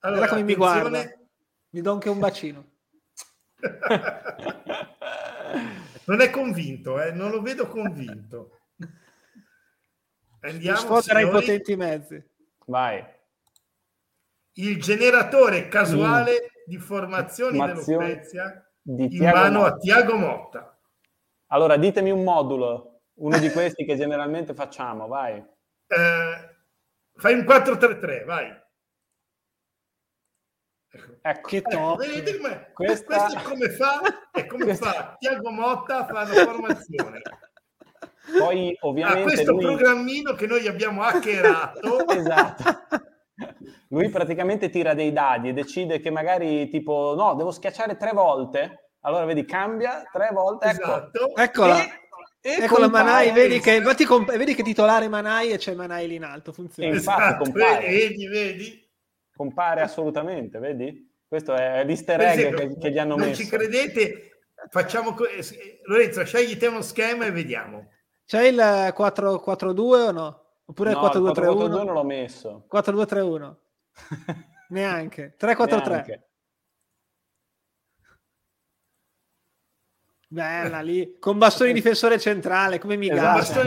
[0.00, 1.10] Allora, come mi guarda.
[1.70, 2.70] Mi do anche un bacino.
[6.04, 7.12] non è convinto, eh?
[7.12, 8.58] non lo vedo convinto.
[10.40, 12.22] Andiamo, Sfodera i potenti mezzi.
[12.66, 13.04] Vai.
[14.54, 16.66] Il generatore casuale mm.
[16.66, 19.74] di formazioni dello Spezia di in mano Motta.
[19.74, 20.78] a Tiago Motta.
[21.46, 25.36] Allora, ditemi un modulo, uno di questi che generalmente facciamo, vai.
[25.36, 26.56] Eh,
[27.14, 28.61] fai un 4-3-3, vai.
[31.22, 31.98] Ecco, che top.
[31.98, 33.16] Vedete come, Questa...
[33.16, 34.00] questo è come fa,
[34.30, 34.92] è come Questa...
[34.92, 37.22] fa Tiago Motta a fare la formazione.
[38.38, 39.62] Poi ovviamente ah, questo lui...
[39.62, 42.06] programmino che noi abbiamo hackerato.
[42.12, 42.64] esatto.
[43.88, 48.90] Lui praticamente tira dei dadi e decide che magari tipo no, devo schiacciare tre volte.
[49.00, 50.68] Allora vedi, cambia tre volte.
[50.68, 50.82] Ecco.
[50.82, 51.36] Esatto.
[51.36, 51.82] Eccola.
[51.82, 52.00] E...
[52.44, 56.08] E ecco la Manai, vedi che, infatti, comp- vedi che titolare Manai e c'è Manai
[56.08, 56.92] lì in alto, funziona.
[56.92, 57.86] Infatti, esatto, compare.
[57.86, 58.82] Vedi, vedi
[59.34, 61.10] compare assolutamente, vedi?
[61.26, 63.42] Questo è l'easter egg esempio, che, che, gli hanno non messo.
[63.42, 64.30] Non ci credete?
[64.68, 67.88] Facciamo co- eh, Lorenzo, scegli te uno schema e vediamo.
[68.24, 70.44] C'è il 4-4-2 o no?
[70.64, 71.68] Oppure no, il 4-2-3-1?
[71.68, 72.66] non l'ho messo.
[72.72, 73.54] 4-2-3-1.
[74.68, 75.36] Neanche.
[75.38, 75.88] 3-4-3.
[75.88, 76.28] Neanche.
[80.32, 83.60] Bella lì, con bastoni difensore centrale, come mi esatto,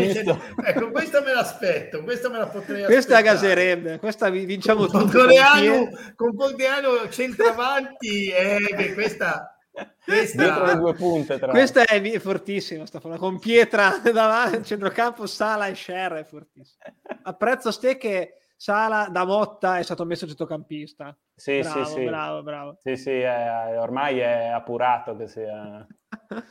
[0.64, 5.20] Ecco, questa me l'aspetto, questa me la potrei Questa gaserebbe, questa vinciamo con tutto.
[5.20, 9.56] Coreano, con Coreano centravanti, eh, questa...
[10.04, 16.14] Questa, punte, tra questa è, è fortissima, sta con Pietra davanti, centrocampo, Sala e Scher
[16.14, 16.84] è fortissima.
[17.24, 21.16] Apprezzo ste che Sala da Motta è stato messo centrocampista.
[21.36, 22.04] Sì, bravo, sì, sì.
[22.06, 22.78] Bravo, bravo.
[22.82, 25.86] Sì, sì, è, ormai è appurato che sia...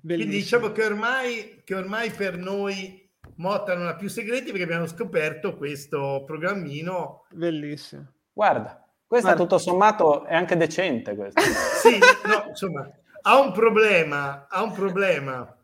[0.00, 4.86] Quindi diciamo che ormai, che ormai per noi Motta non ha più segreti perché abbiamo
[4.86, 7.24] scoperto questo programmino.
[7.30, 8.06] Bellissimo.
[8.32, 9.42] Guarda, questo Guarda.
[9.42, 11.14] tutto sommato è anche decente.
[11.14, 11.40] Questo.
[11.82, 12.88] sì, no, insomma,
[13.22, 15.57] ha un problema, ha un problema.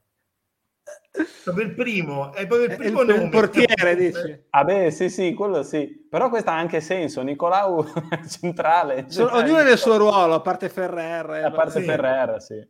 [1.44, 3.22] Proprio il primo, è proprio il primo il, nome.
[3.24, 4.44] Il portiere, dici?
[4.50, 6.06] Ah beh, sì, sì, quello sì.
[6.10, 7.22] Però questo ha anche senso.
[7.22, 7.84] Nicolau
[8.28, 9.04] centrale.
[9.08, 11.44] Sono, ognuno nel suo ruolo, a parte Ferrer.
[11.44, 11.86] A parte sì.
[11.86, 12.68] Ferrer, sì.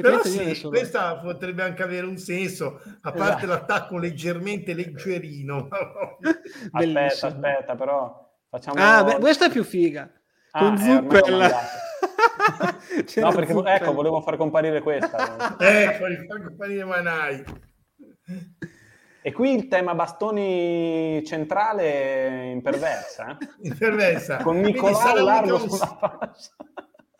[0.00, 3.46] Però sì, questa potrebbe anche avere un senso, a parte esatto.
[3.46, 5.68] l'attacco leggermente leggerino.
[6.70, 8.80] aspetta, aspetta, però facciamo...
[8.80, 10.10] Ah, beh, questa è più figa.
[10.52, 11.50] Ah, Con Zuppel.
[13.16, 15.56] no, perché ecco, volevo far comparire questa.
[15.58, 17.44] ecco, far comparire Manai.
[19.24, 23.36] E qui il tema bastoni centrale in perversa.
[23.38, 23.48] Eh?
[23.68, 24.38] In perversa.
[24.42, 25.68] Con Nicolò largo un...
[25.68, 26.50] sulla faccia.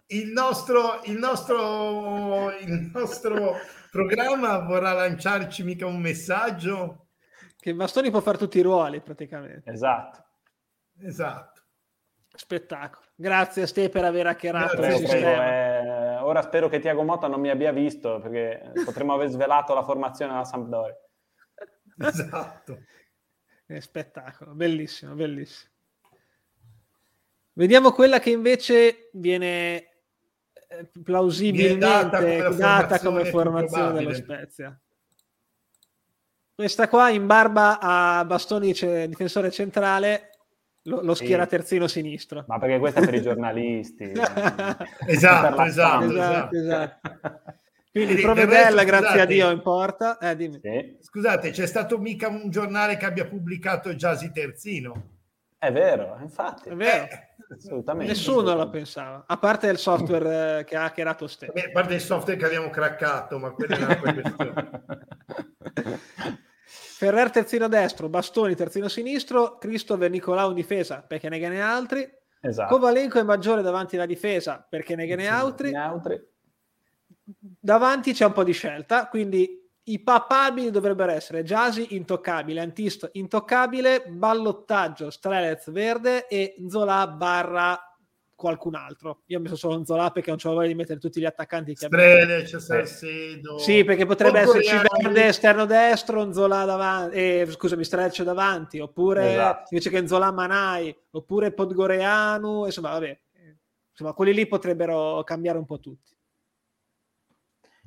[0.08, 3.54] Il nostro, il, nostro, il nostro
[3.90, 7.06] programma vorrà lanciarci mica un messaggio?
[7.56, 9.70] Che Bastoni può fare tutti i ruoli praticamente.
[9.70, 10.24] Esatto.
[11.00, 11.62] Esatto.
[12.35, 13.07] Spettacolo.
[13.14, 15.47] Grazie a te per aver hackerato il sistema.
[15.47, 19.83] Eh, ora spero che Tiago Motta non mi abbia visto perché potremmo aver svelato la
[19.83, 20.97] formazione della Sampdoria.
[22.05, 22.79] Esatto.
[23.66, 25.71] È spettacolo, bellissimo, bellissimo.
[27.53, 29.77] Vediamo quella che invece viene
[30.68, 34.81] eh, plausibilmente data come, data come formazione dello Spezia.
[36.55, 40.32] Questa qua in barba a Bastoni difensore centrale
[40.85, 41.49] lo, lo schiera sì.
[41.51, 42.45] terzino sinistro.
[42.47, 44.12] Ma perché questo è per i giornalisti.
[45.07, 47.01] esatto, esatto, esatto, esatto.
[47.90, 50.16] Quindi Provedella, grazie a Dio, in porta.
[50.16, 50.97] Eh, sì.
[51.01, 55.11] Scusate, c'è stato mica un giornale che abbia pubblicato Giasi Terzino?
[55.59, 56.71] È vero, infatti.
[56.71, 57.05] È vero.
[57.05, 57.31] Eh.
[57.55, 58.12] Assolutamente.
[58.12, 61.53] Nessuno lo pensava, a parte il software eh, che ha hackerato stesso.
[61.53, 64.71] a parte il software che abbiamo craccato, ma quella è un'altra questione.
[67.03, 72.09] Ferrer terzino destro, Bastoni terzino sinistro, Cristover Nicolau in difesa perché ne gane altri.
[72.41, 72.77] Esatto.
[72.77, 75.75] Kovalenko è maggiore davanti alla difesa perché ne gane altri.
[75.75, 76.25] altri.
[77.59, 84.05] Davanti c'è un po' di scelta, quindi i papabili dovrebbero essere Jasi intoccabile, Antisto intoccabile,
[84.07, 87.91] ballottaggio Strelez verde e Zola barra
[88.42, 89.22] qualcun altro.
[89.26, 91.87] Io ho messo solo Zola perché non c'ho voglia di mettere tutti gli attaccanti che
[91.87, 93.59] Sprede, c'è Salcedo.
[93.59, 99.68] Sì, perché potrebbe esserci Verde esterno destro, Zola davanti, eh, scusami, Streccio davanti, oppure esatto.
[99.70, 103.20] invece che Zola Manai, oppure Podgoreanu, insomma, vabbè.
[103.90, 106.16] Insomma, quelli lì potrebbero cambiare un po' tutti.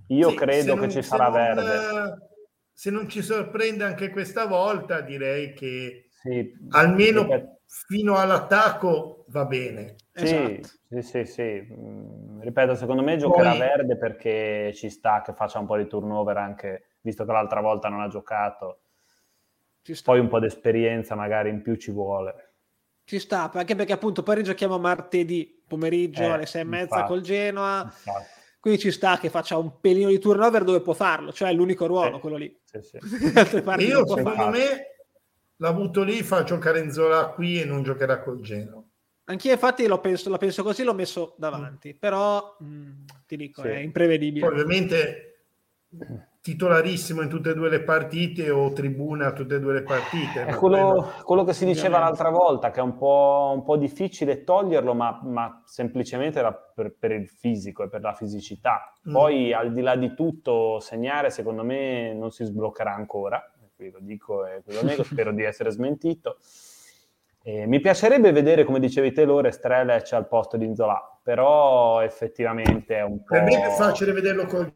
[0.10, 2.30] Io sì, credo che ci sarà non, Verde.
[2.72, 7.55] Se non ci sorprende anche questa volta, direi che sì, almeno
[7.88, 9.96] fino all'attacco va bene.
[10.14, 10.70] Sì, esatto.
[10.90, 11.68] sì, sì, sì.
[11.74, 13.60] Mm, ripeto, secondo me giocherà Poi...
[13.60, 17.90] verde perché ci sta che faccia un po' di turnover anche, visto che l'altra volta
[17.90, 18.80] non ha giocato.
[20.04, 22.54] Poi un po' di esperienza magari in più ci vuole.
[23.04, 27.08] Ci sta, anche perché appunto poi rigiochiamo martedì pomeriggio eh, alle sei e mezza infatti,
[27.08, 27.82] col Genoa.
[27.84, 28.44] Infatti.
[28.60, 31.86] Quindi ci sta che faccia un pelino di turnover dove può farlo, cioè è l'unico
[31.86, 32.60] ruolo, sì, quello lì.
[32.64, 32.98] Sì, sì.
[33.86, 34.95] Io secondo me
[35.58, 38.84] l'ha avuto lì, fa giocare in Zola qui e non giocherà col Genoa.
[39.28, 42.00] Anch'io infatti lo penso, la penso così, l'ho messo davanti, mm.
[42.00, 42.92] però mh, mm,
[43.26, 43.68] ti dico, sì.
[43.70, 44.46] è imprevedibile.
[44.46, 45.36] Poi, ovviamente
[46.46, 50.46] titolarissimo in tutte e due le partite o tribuna a tutte e due le partite.
[50.46, 54.44] È quello, quello, che si diceva l'altra volta, che è un po', un po difficile
[54.44, 56.44] toglierlo, ma, ma semplicemente
[56.76, 58.94] per, per, il fisico e per la fisicità.
[59.10, 59.12] Mm.
[59.12, 59.58] Poi mm.
[59.58, 63.44] al di là di tutto, segnare secondo me non si sbloccherà ancora,
[63.78, 66.38] lo dico e lo nego, spero di essere smentito.
[67.44, 72.96] Eh, mi piacerebbe vedere, come dicevi te, Lore Strelec al posto di Inzola, però effettivamente
[72.96, 73.36] è un po'...
[73.36, 74.74] Per me è più facile vederlo con...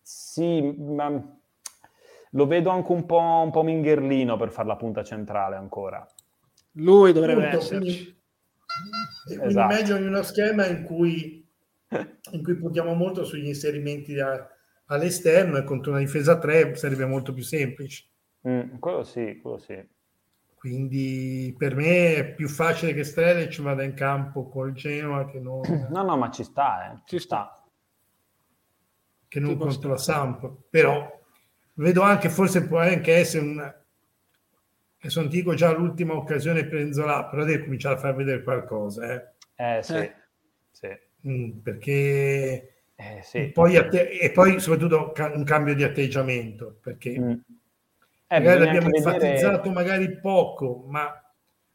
[0.00, 1.10] Sì, ma
[2.30, 6.06] lo vedo anche un po', un po' mingherlino per fare la punta centrale ancora.
[6.72, 7.76] Lui dovrebbe Punto, esserci.
[7.80, 8.22] Quindi,
[9.26, 9.74] quindi esatto.
[9.74, 11.44] meglio in uno schema in cui,
[12.30, 14.53] in cui puntiamo molto sugli inserimenti a,
[14.86, 18.06] all'esterno e contro una difesa 3 sarebbe molto più semplice.
[18.46, 19.92] Mm, quello sì, quello sì.
[20.54, 25.60] Quindi per me è più facile che Strelic vada in campo col Genoa che non...
[25.90, 27.02] No, no, ma ci sta, eh.
[27.04, 27.62] ci sta.
[29.28, 29.88] Che non contro stare.
[29.88, 30.50] la Samp.
[30.70, 31.20] Però
[31.74, 33.74] vedo anche, forse può anche essere un...
[35.00, 39.12] Adesso non dico già l'ultima occasione per Enzola, però deve cominciare a far vedere qualcosa.
[39.12, 39.96] Eh, eh sì.
[39.96, 40.14] Eh.
[40.70, 40.88] sì.
[41.28, 42.73] Mm, perché...
[42.96, 43.38] Eh, sì.
[43.38, 47.18] E, poi atte- e poi soprattutto un cambio di atteggiamento, perché...
[47.18, 47.32] Mm
[48.34, 51.22] eh, magari l'abbiamo enfatizzato magari poco, ma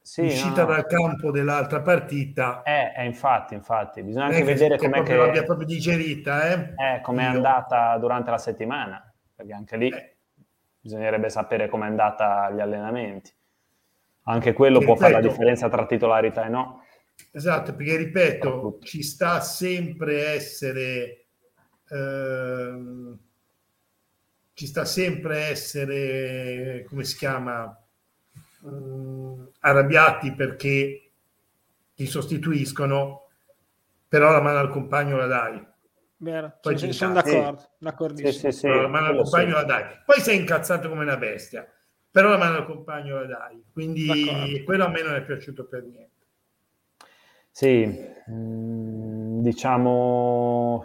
[0.01, 0.73] sì, uscita no.
[0.73, 2.63] dal campo dell'altra partita.
[2.63, 6.73] Eh, eh infatti, infatti, bisogna anche vedere come che l'abbia proprio digerita, eh?
[6.75, 9.91] eh come è andata durante la settimana, perché anche lì
[10.81, 13.31] bisognerebbe sapere come è andata agli allenamenti.
[14.23, 16.83] Anche quello può fare la differenza tra titolarità e no.
[17.31, 21.25] Esatto, perché ripeto, ci sta sempre essere
[21.89, 23.17] ehm,
[24.59, 27.81] ci sta sempre essere, come si chiama,
[28.63, 31.11] um, arrabbiati perché
[31.95, 33.29] ti sostituiscono,
[34.07, 35.65] però la mano al compagno la dai.
[36.17, 38.51] Vero, Poi sì, sono d'accordo, d'accordissimo.
[38.51, 39.83] Sì, sì, sì, la mano al compagno la dai.
[40.05, 41.65] Poi sei incazzato come una bestia,
[42.11, 43.63] però la mano al compagno la dai.
[43.71, 44.63] Quindi d'accordo.
[44.65, 46.18] quello a me non è piaciuto per niente.
[47.51, 47.85] Sì,
[48.31, 50.83] mm, diciamo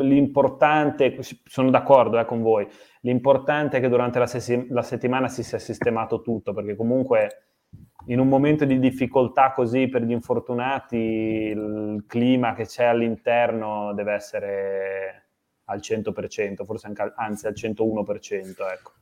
[0.00, 2.66] l'importante, sono d'accordo eh, con voi,
[3.00, 7.42] l'importante è che durante la, se- la settimana si sia sistemato tutto, perché comunque
[8.06, 14.12] in un momento di difficoltà così per gli infortunati, il clima che c'è all'interno deve
[14.14, 15.24] essere
[15.64, 18.66] al 100%, forse anche, anzi al 101%.
[18.68, 18.92] Ecco.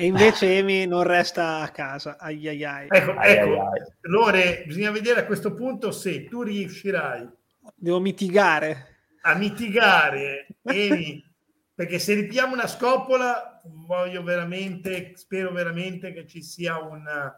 [0.00, 2.18] E invece Emi non resta a casa.
[2.20, 2.86] Ai ai ai.
[2.88, 3.62] Ecco, ai ecco.
[3.62, 7.28] Ai Lore, bisogna vedere a questo punto se tu riuscirai.
[7.74, 8.98] Devo mitigare.
[9.22, 11.20] A mitigare, Emi,
[11.74, 17.36] perché se ripiamo una scoppola, voglio veramente, spero veramente che ci sia una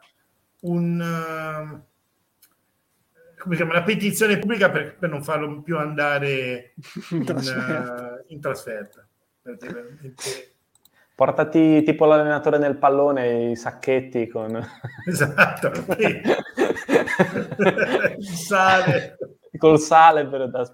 [0.61, 1.83] un, uh,
[3.39, 6.75] come chiama, una petizione pubblica per, per, non farlo più andare
[7.13, 8.17] in, trasferta.
[8.17, 9.09] Uh, in trasferta
[11.21, 14.59] Portati tipo l'allenatore nel pallone i sacchetti con...
[15.07, 15.69] Esatto.
[18.17, 19.19] il sale.
[19.59, 20.67] Col sale per da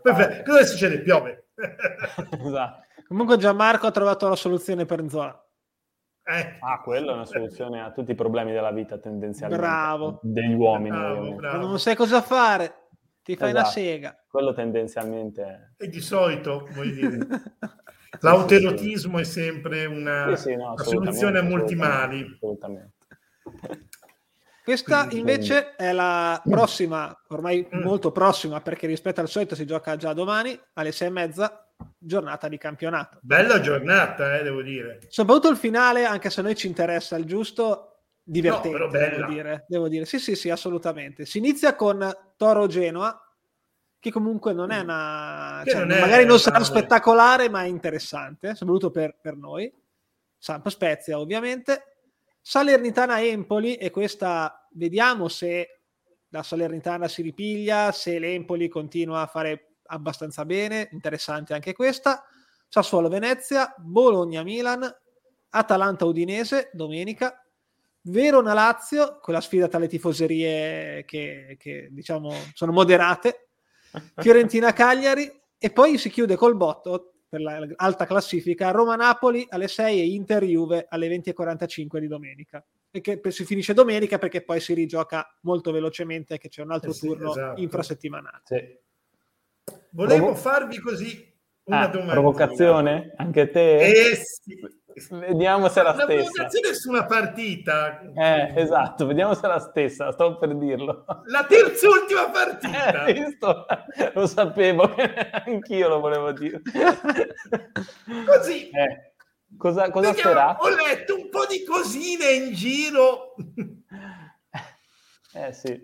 [0.45, 1.01] Cosa succede?
[1.01, 1.49] Piove.
[2.47, 2.85] esatto.
[3.09, 5.37] Comunque Gianmarco ha trovato la soluzione per Nzola.
[6.23, 6.59] Eh.
[6.61, 9.61] Ah, quello è una soluzione a tutti i problemi della vita tendenzialmente.
[9.61, 10.21] Bravo.
[10.23, 10.97] Degli uomini.
[10.97, 11.67] Bravo, bravo.
[11.67, 12.91] Non sai cosa fare,
[13.25, 13.65] ti fai esatto.
[13.65, 14.25] una sega.
[14.29, 15.75] Quello tendenzialmente...
[15.77, 17.19] E di solito, vuoi dire,
[18.31, 22.23] l'autoerotismo è sempre una, sì, sì, no, una soluzione a molti mali.
[22.35, 22.95] Assolutamente.
[24.67, 27.83] Questa invece è la prossima, ormai mm.
[27.83, 32.49] molto prossima, perché rispetto al solito si gioca già domani alle sei e mezza giornata
[32.49, 33.19] di campionato.
[33.23, 34.99] Bella giornata, eh, devo dire.
[35.09, 39.65] Soprattutto il finale, anche se a noi ci interessa il giusto, divertente, no, devo, dire,
[39.69, 40.05] devo dire.
[40.05, 41.27] Sì, sì, sì, assolutamente.
[41.27, 43.26] Si inizia con Toro Genoa,
[44.07, 45.63] che comunque non è una...
[45.67, 49.73] Cioè, non è, magari non sarà spettacolare, ma è interessante, soprattutto per, per noi.
[50.39, 51.97] Samp Spezia, ovviamente.
[52.41, 55.81] Salernitana Empoli, e questa vediamo se
[56.29, 62.25] la Salernitana si ripiglia, se l'Empoli continua a fare abbastanza bene, interessante anche questa.
[62.69, 64.89] Sassuolo Venezia, Bologna Milan,
[65.51, 67.45] Atalanta Udinese domenica,
[68.03, 73.46] Verona Lazio, quella sfida tra le tifoserie che, che diciamo sono moderate,
[74.17, 80.01] Fiorentina Cagliari e poi si chiude col botto per l'alta classifica Roma Napoli alle 6
[80.01, 82.65] e Inter Juve alle 20.45 di domenica.
[82.91, 86.91] E che si finisce domenica perché poi si rigioca molto velocemente che c'è un altro
[86.91, 87.61] eh sì, turno esatto.
[87.61, 88.43] infrasettimanale.
[88.45, 88.79] Sì.
[89.91, 92.13] Volevo Provo- farvi così una ah, domanda.
[92.13, 93.13] Provocazione?
[93.17, 93.79] Anche te?
[93.79, 94.85] Eh sì.
[95.11, 96.31] Vediamo se è la una stessa.
[96.31, 98.01] provocazione su una partita.
[98.15, 101.05] Eh, esatto, vediamo se è la stessa, sto per dirlo.
[101.27, 103.05] La terza ultima partita.
[103.07, 103.67] Eh, visto?
[104.15, 104.89] Lo sapevo,
[105.45, 106.63] anch'io lo volevo dire.
[108.27, 108.71] Così.
[108.71, 109.13] Eh,
[109.59, 110.65] cosa cosa sperato?
[110.65, 113.35] Ho letto un po' di cosine in giro.
[115.37, 115.79] Eh sì.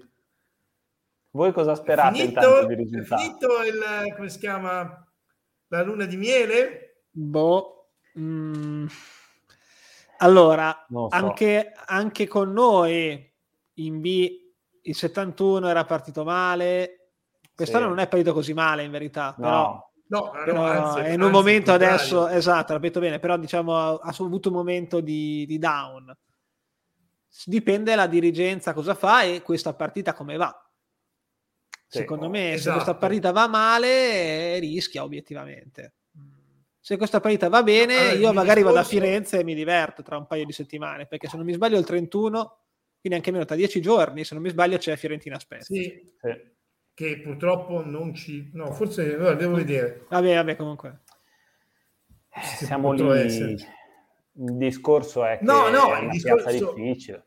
[1.33, 3.21] Voi cosa sperate finito, intanto di risultato?
[3.21, 5.07] È finito il, come si chiama,
[5.69, 7.05] la luna di miele?
[7.11, 7.82] Boh.
[8.19, 8.87] Mm.
[10.19, 11.09] Allora, so.
[11.11, 13.31] anche, anche, con noi
[13.75, 14.41] in B
[14.83, 17.11] il 71 era partito male,
[17.55, 17.89] quest'anno sì.
[17.91, 19.45] non è partito così male in verità, no.
[19.45, 19.91] però...
[20.13, 24.15] No, però anzi, è in un momento adesso, esatto, ripeto bene, però diciamo ha, ha
[24.19, 26.15] avuto un momento di, di down.
[27.47, 30.55] Dipende la dirigenza cosa fa e questa partita come va
[31.93, 32.63] Secondo me, esatto.
[32.63, 35.93] se questa partita va male, rischia obiettivamente.
[36.85, 38.75] Se questa partita va bene, allora, io magari discorso...
[38.75, 41.53] vado a Firenze e mi diverto tra un paio di settimane, perché se non mi
[41.53, 42.59] sbaglio il 31,
[42.99, 45.77] quindi anche meno tra dieci giorni, se non mi sbaglio c'è Fiorentina Spezia.
[45.77, 46.51] Sì, sì,
[46.93, 48.51] che purtroppo non ci...
[48.55, 50.07] No, forse allora, devo vedere.
[50.09, 51.01] Vabbè, vabbè, comunque.
[52.35, 53.09] Eh, siamo lì.
[53.21, 53.53] Essere.
[54.35, 56.73] Il discorso è che no, no, è una discorso...
[56.75, 57.27] difficile.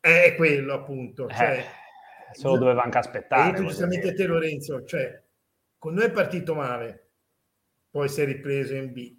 [0.00, 1.28] È quello, appunto.
[1.28, 1.58] Cioè...
[1.58, 1.80] Eh
[2.32, 3.56] se lo doveva anche aspettare.
[3.56, 5.20] E giustamente te Lorenzo, cioè
[5.78, 7.11] con noi è partito male,
[7.92, 9.14] poi si è ripreso in B.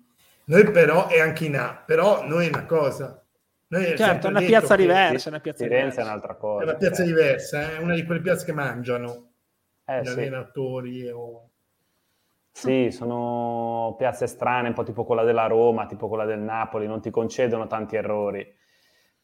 [0.46, 3.24] Noi però è anche in A, però noi è una cosa.
[3.68, 6.64] Noi certo, è una piazza diversa, una piazza Firenze è un'altra cosa.
[6.64, 7.06] È una piazza cioè.
[7.06, 9.30] diversa, è una di quelle piazze che mangiano
[9.86, 10.12] eh, gli sì.
[10.12, 11.50] allenatori o...
[12.52, 17.02] Sì, sono piazze strane, un po' tipo quella della Roma, tipo quella del Napoli, non
[17.02, 18.46] ti concedono tanti errori.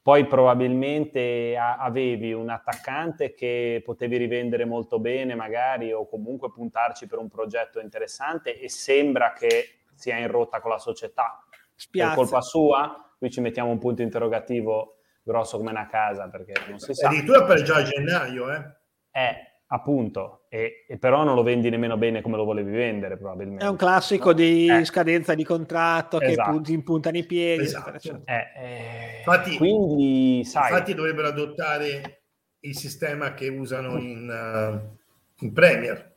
[0.02, 7.20] Poi probabilmente avevi un attaccante che potevi rivendere molto bene magari o comunque puntarci per
[7.20, 11.43] un progetto interessante e sembra che sia in rotta con la società.
[11.76, 12.16] Spiazza.
[12.16, 13.14] Per colpa sua?
[13.18, 17.08] Qui ci mettiamo un punto interrogativo grosso come una casa perché non si sa.
[17.08, 18.78] Addirittura per già a gennaio, eh?
[19.12, 23.64] Eh, appunto, e, e, però non lo vendi nemmeno bene come lo volevi vendere probabilmente.
[23.64, 24.86] È un classico di eh.
[24.86, 26.50] scadenza di contratto esatto.
[26.50, 27.64] che punti, impuntano i piedi.
[27.64, 27.94] Esatto.
[27.94, 30.72] Eccetera, eh, eh, infatti, quindi, sai...
[30.72, 32.22] infatti dovrebbero adottare
[32.62, 36.16] il sistema che usano in, uh, in Premier.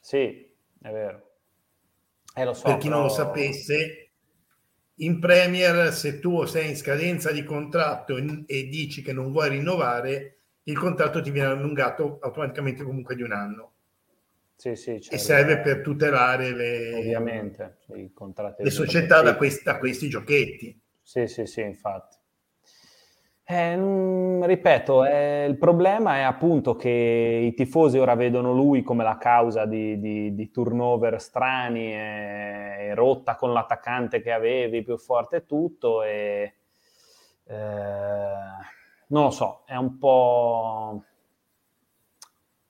[0.00, 0.50] Sì,
[0.80, 1.30] è vero.
[2.34, 3.00] Eh, lo so, per chi però...
[3.00, 4.10] non lo sapesse,
[4.96, 10.41] in Premier se tu sei in scadenza di contratto e dici che non vuoi rinnovare,
[10.64, 13.72] il contratto ti viene allungato automaticamente comunque di un anno.
[14.56, 15.16] Sì, sì, certo.
[15.16, 17.78] E serve per tutelare le, Ovviamente,
[18.58, 20.80] le società da questi, da questi, giochetti.
[21.02, 22.16] Sì, sì, sì, infatti.
[23.44, 29.18] Eh, ripeto, eh, il problema è appunto che i tifosi ora vedono lui come la
[29.18, 35.46] causa di, di, di turnover strani e, rotta con l'attaccante che avevi più forte e
[35.46, 36.54] tutto e
[37.46, 37.54] eh,
[39.12, 41.04] non lo so, è un po'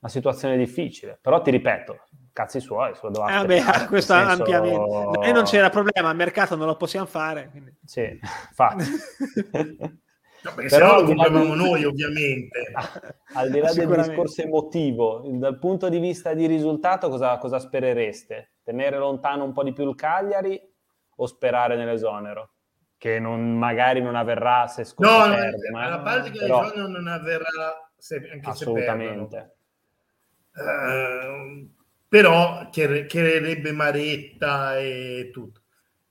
[0.01, 2.01] una situazione difficile, però ti ripeto,
[2.33, 4.43] cazzi suoi, se lo devo ah, beh, questo senso...
[4.43, 4.77] ampiamente.
[4.77, 7.49] Noi non c'era problema, al mercato non lo possiamo fare.
[7.51, 7.75] Quindi...
[7.85, 8.85] Sì, infatti.
[10.45, 11.63] No, perché Però, se no lo compriamo di...
[11.63, 12.73] noi, ovviamente.
[13.35, 18.55] Al di là del discorso emotivo, dal punto di vista di risultato, cosa, cosa, sperereste?
[18.65, 20.61] Tenere lontano un po' di più il Cagliari
[21.15, 22.52] o sperare nell'esonero?
[23.03, 25.71] Che non, magari non avverrà se sconta no, perde.
[25.71, 25.89] No, ma...
[25.89, 26.63] la parte che Però...
[26.63, 29.55] l'esonero non avverrà se, anche Assolutamente.
[30.53, 31.69] se uh,
[32.07, 35.63] però creerebbe Maretta e tutto.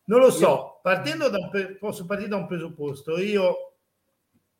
[0.07, 3.17] Non lo so, partendo da un, posso partire da un presupposto.
[3.17, 3.75] Io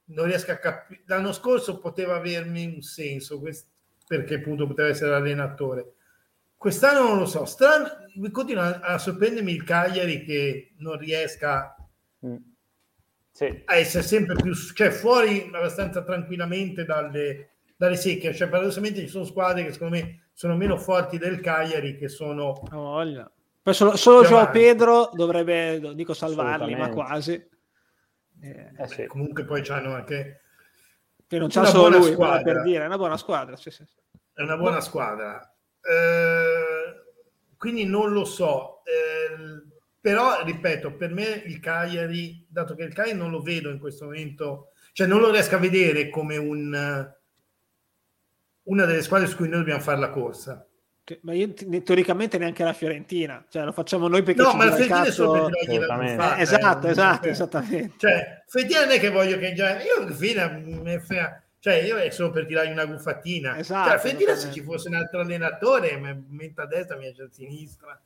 [0.06, 1.02] non riesco a capire.
[1.08, 3.68] L'anno scorso poteva avermi un senso quest-
[4.08, 5.96] perché appunto poteva essere allenatore.
[6.56, 7.90] Quest'anno non lo so, strano,
[8.32, 11.76] continua a sorprendermi il Cagliari che non riesca
[12.26, 12.36] mm.
[13.32, 13.64] sì.
[13.66, 18.34] a essere sempre più, cioè fuori abbastanza tranquillamente dalle, dalle secche.
[18.34, 22.62] Cioè, paradossalmente ci sono squadre che secondo me sono meno forti del Cagliari che sono.
[22.72, 27.34] Oh, Poi solo, solo Joao Pedro dovrebbe, dico salvarli, ma quasi.
[28.42, 29.06] Eh, eh sì.
[29.06, 30.42] Comunque poi c'hanno anche...
[31.28, 32.42] Che non c'ha solo lui, squadra.
[32.42, 33.56] per dire, è una buona squadra.
[33.56, 33.86] Sì, sì.
[34.34, 35.40] È una buona squadra.
[35.80, 38.82] Eh, quindi non lo so.
[38.84, 39.71] Eh,
[40.02, 44.06] però, ripeto, per me il Cagliari, dato che il Cagliari non lo vedo in questo
[44.06, 47.14] momento, cioè non lo riesco a vedere come un,
[48.64, 50.66] una delle squadre su cui noi dobbiamo fare la corsa
[51.22, 55.06] ma io, teoricamente neanche la Fiorentina, cioè lo facciamo noi perché no, ma la Fiorentina
[55.06, 57.96] è solo per tirargli la eh, esatto, eh, esatto, cioè, esattamente.
[57.98, 62.32] Cioè, Fiorentina non è che voglio che già io alla fine cioè io è solo
[62.32, 63.58] per tirargli una guffatina.
[63.58, 65.98] Esatto, cioè, Fiorentina se ci fosse un altro allenatore,
[66.28, 68.00] metto a destra, mi a sinistra.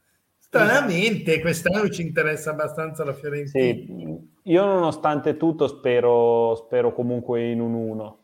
[0.59, 3.63] Stranamente quest'anno ci interessa abbastanza la Fiorentina.
[3.63, 8.19] Sì, io nonostante tutto spero, spero comunque in un 1,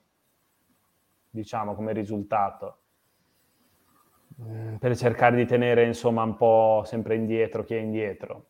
[1.29, 2.81] diciamo come risultato
[4.41, 8.47] Mm, per cercare di tenere insomma un po' sempre indietro chi è indietro.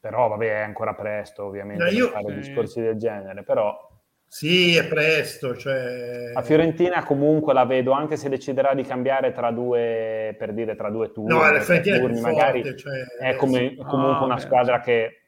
[0.00, 3.88] Però vabbè, è ancora presto ovviamente no, io, per fare eh, discorsi del genere, però...
[4.32, 5.56] Sì, è presto.
[5.56, 6.30] Cioè...
[6.34, 10.88] A Fiorentina comunque la vedo, anche se deciderà di cambiare tra due, per dire, tra
[10.88, 11.40] due turni, no,
[11.98, 15.22] turni magari forte, cioè, è come, comunque no, una beh, squadra che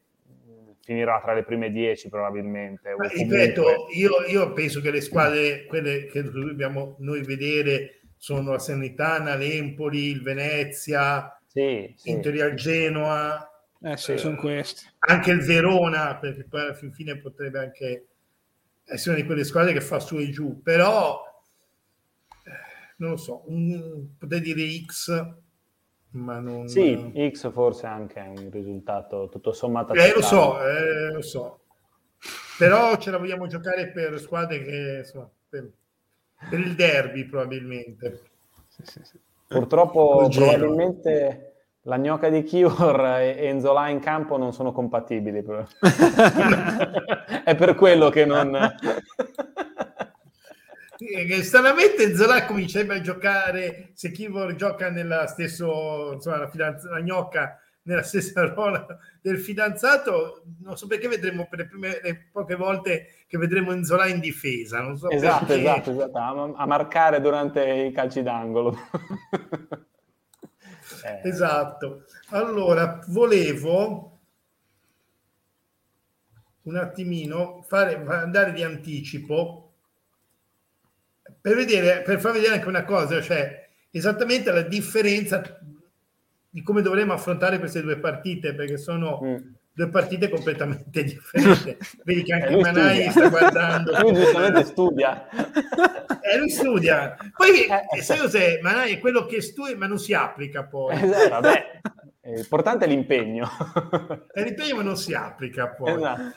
[0.82, 2.94] finirà tra le prime dieci probabilmente.
[2.96, 9.34] Ripeto, io, io, penso che le squadre, quelle che dobbiamo noi vedere sono la Sanitana,
[9.34, 12.10] l'Empoli, il Venezia, sì, sì.
[12.10, 13.50] Inter Genoa.
[13.82, 14.84] Eh sì, eh, sono questi.
[15.00, 18.06] Anche il Verona, perché poi alla fine potrebbe anche
[18.84, 21.22] essere una di quelle squadre che fa su e giù, però
[22.44, 25.34] eh, non lo so, un, potrei dire X,
[26.10, 26.68] ma non...
[26.68, 29.94] Sì, X forse anche è un risultato tutto sommato...
[29.94, 31.60] Eh, lo so, eh, lo so.
[32.58, 34.96] Però ce la vogliamo giocare per squadre che...
[34.98, 35.70] Insomma, per
[36.48, 38.22] per il derby probabilmente.
[38.68, 39.18] Sì, sì, sì.
[39.46, 41.51] Purtroppo probabilmente
[41.82, 45.42] la gnocca di Kior e Enzola in campo non sono compatibili.
[47.44, 48.56] È per quello che non...
[51.42, 55.64] Stranamente Zola comincerebbe a giocare se Kivor gioca nella stessa
[56.12, 58.86] insomma, la, fidanz- la gnocca nella stessa ruola
[59.20, 64.06] del fidanzato, non so perché vedremo per le, prime, le poche volte che vedremo Enzola
[64.06, 64.80] in difesa.
[64.80, 65.62] Non so esatto, perché...
[65.62, 68.76] esatto, esatto, a, a, marcare durante i calci d'angolo.
[71.04, 71.20] Eh.
[71.28, 72.04] Esatto.
[72.30, 74.18] Allora, volevo
[76.62, 79.72] un attimino fare, andare di anticipo
[81.40, 85.58] per vedere, per far vedere anche una cosa, cioè esattamente la differenza
[86.48, 89.36] di come dovremo affrontare queste due partite, perché sono mm.
[89.74, 91.76] Due partite completamente differenti.
[92.04, 93.98] Vedi che anche Manai sta guardando.
[94.00, 95.28] Lui giustamente studia.
[96.24, 97.16] Eh, lui studia.
[97.36, 98.60] Poi, eh, sai cos'è?
[98.62, 100.94] Manai è quello che studia, ma non si applica poi.
[100.94, 101.80] Eh, vabbè.
[102.22, 103.48] L'importante è l'impegno.
[104.32, 105.94] È l'impegno, ma non si applica poi.
[105.94, 106.34] Esatto.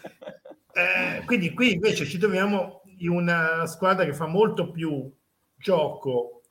[0.73, 5.09] Eh, quindi qui invece ci troviamo in una squadra che fa molto più
[5.55, 6.41] gioco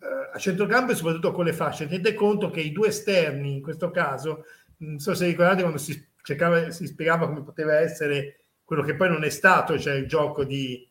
[0.00, 1.88] eh, a centrocampo e soprattutto con le fasce.
[1.88, 4.44] Tenete conto che i due esterni, in questo caso,
[4.84, 9.08] non so se ricordate quando si, cercava, si spiegava come poteva essere quello che poi
[9.08, 10.88] non è stato, cioè il gioco di,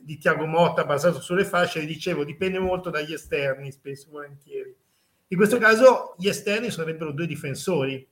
[0.00, 4.74] di Tiago Motta basato sulle fasce, dicevo, dipende molto dagli esterni, spesso volentieri.
[5.28, 8.06] In questo caso gli esterni sarebbero due difensori,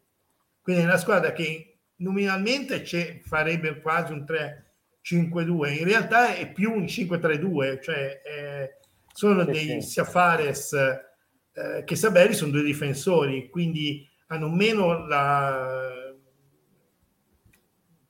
[0.60, 2.84] quindi è una squadra che nominalmente
[3.24, 8.76] farebbe quasi un 3-5-2, in realtà è più un 5-3-2, cioè eh,
[9.12, 16.14] sono dei Siafares eh, che Sabelli sono due difensori, quindi hanno meno la...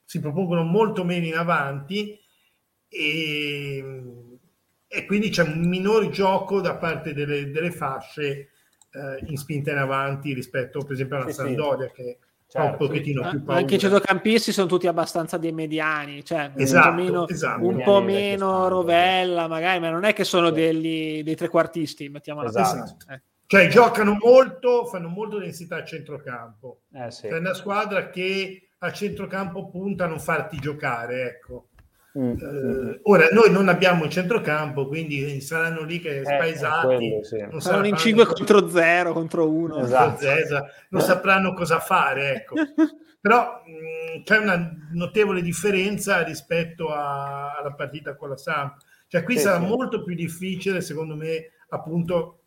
[0.05, 2.19] si propongono molto meno in avanti
[2.89, 3.85] e,
[4.87, 8.51] e quindi c'è un minor gioco da parte delle, delle fasce
[8.93, 11.95] eh, in spinta in avanti rispetto per esempio alla sì, Sampdoria sì.
[11.95, 13.31] che certo, un pochettino sì.
[13.31, 13.61] più paura.
[13.61, 17.67] Anche i centrocampisti sono tutti abbastanza dei mediani, cioè esatto, un po' meno, esatto.
[17.67, 22.81] un po meno rovella magari, ma non è che sono degli, dei trequartisti, mettiamola esatto.
[22.81, 22.95] così.
[23.09, 23.23] Eh.
[23.53, 26.85] Cioè giocano molto, fanno molto densità a centrocampo.
[26.95, 27.27] Eh, sì.
[27.27, 31.67] È una squadra che a centrocampo punta a non farti giocare, ecco.
[32.19, 32.31] Mm.
[32.31, 36.87] Uh, ora noi non abbiamo il centrocampo, quindi saranno lì che eh, spaesati.
[36.87, 37.47] Quello, sì.
[37.51, 39.81] non saranno in 5 contro 0 contro 1.
[39.81, 40.27] Esatto.
[40.89, 42.55] non sapranno cosa fare, ecco.
[43.21, 48.77] Però mh, mm, c'è una notevole differenza rispetto a, alla partita con la Samp.
[49.09, 49.67] Cioè qui sì, sarà sì.
[49.67, 52.39] molto più difficile, secondo me, appunto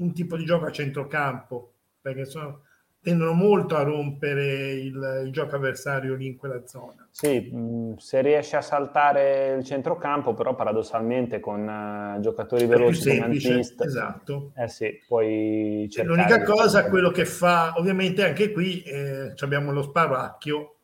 [0.00, 2.62] un tipo di gioco a centrocampo, perché sono,
[3.02, 7.06] tendono molto a rompere il, il, gioco avversario lì in quella zona.
[7.10, 13.24] Sì, mh, se riesce a saltare il centrocampo, però paradossalmente con uh, giocatori veloci come
[13.24, 14.52] Antist, esatto.
[14.56, 20.74] Eh sì, poi L'unica cosa, quello che fa, ovviamente anche qui eh, abbiamo lo spavalcchio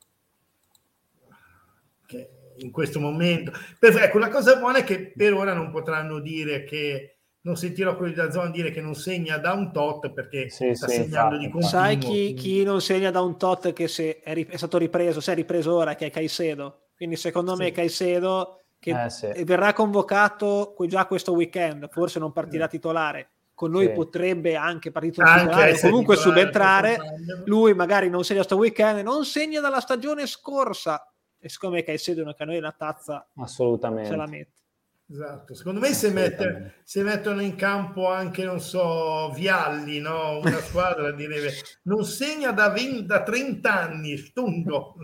[2.07, 3.53] che in questo momento...
[3.79, 7.16] Per, ecco, la cosa buona è che per ora non potranno dire che
[7.47, 10.89] non sentirò quelli da zona dire che non segna da un tot perché sì, sta
[10.89, 11.47] sì, segnando infatti.
[11.47, 11.69] di continuo.
[11.69, 15.31] Sai chi, chi, non segna da un tot che se è, è, stato ripreso, se
[15.31, 16.89] è ripreso ora, che è Caicedo.
[16.97, 17.63] Quindi secondo sì.
[17.63, 18.91] me Caicedo che
[19.33, 23.31] eh, verrà convocato già questo weekend, forse non partirà titolare.
[23.55, 26.99] Con noi potrebbe anche partire titolare, comunque titolare, subentrare.
[27.45, 31.09] Lui magari non segna questo weekend, non segna dalla stagione scorsa.
[31.39, 34.65] E siccome Caicedo è una canoia una tazza, assolutamente se la mette.
[35.09, 40.41] Esatto, secondo me se, mette, se, mettono in campo anche, non so, Vialli, no?
[40.41, 41.51] una squadra direbbe
[41.83, 44.97] non segna da, 20, da 30 anni, stundo.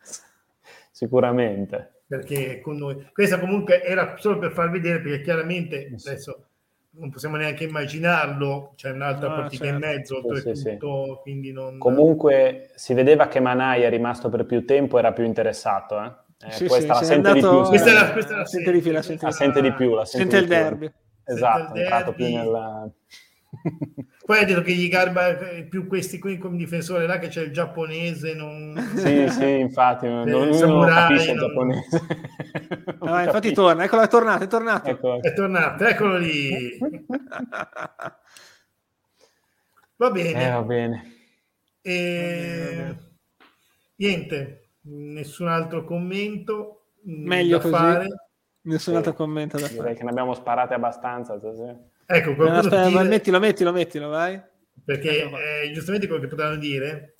[0.90, 2.00] Sicuramente.
[2.06, 6.46] Perché con noi, questa comunque era solo per far vedere, perché chiaramente adesso
[6.92, 9.84] non possiamo neanche immaginarlo, c'è un'altra ah, partita certo.
[9.84, 10.78] in mezzo, sì, sì.
[11.20, 11.76] quindi non...
[11.76, 16.24] Comunque si vedeva che Manai è rimasto per più tempo, era più interessato, eh?
[16.38, 17.34] Eh, sì, questa sì, la sente andato...
[17.34, 17.68] di più.
[17.68, 19.94] Questa, la, questa la sente, di più, la sente, la sente di più.
[19.94, 20.92] La sente, sente il derby.
[21.24, 22.88] Esatto, è entrato più nella...
[24.26, 25.34] Poi ha detto che gli garba
[25.68, 28.34] più questi qui come difensore là che c'è il giapponese.
[28.34, 28.76] Non...
[28.96, 32.02] Sì, sì, infatti, non, non, non capisce il giapponese.
[32.98, 34.88] No, infatti torna, eccolo, è tornato, è tornato.
[34.90, 35.22] Ecco.
[35.22, 36.76] È tornato, eccolo lì.
[39.96, 40.44] va bene.
[40.44, 41.12] Eh, va bene.
[41.82, 42.96] E...
[43.96, 48.06] Niente, nessun altro commento mm, meglio così fare.
[48.62, 48.96] nessun sì.
[48.98, 49.94] altro commento da direi fare.
[49.94, 51.76] che ne abbiamo sparate abbastanza stasera.
[52.06, 53.02] ecco no, aspetta, dire...
[53.02, 54.40] mettilo mettilo mettilo vai
[54.84, 57.10] perché ecco eh, giustamente quello che potranno dire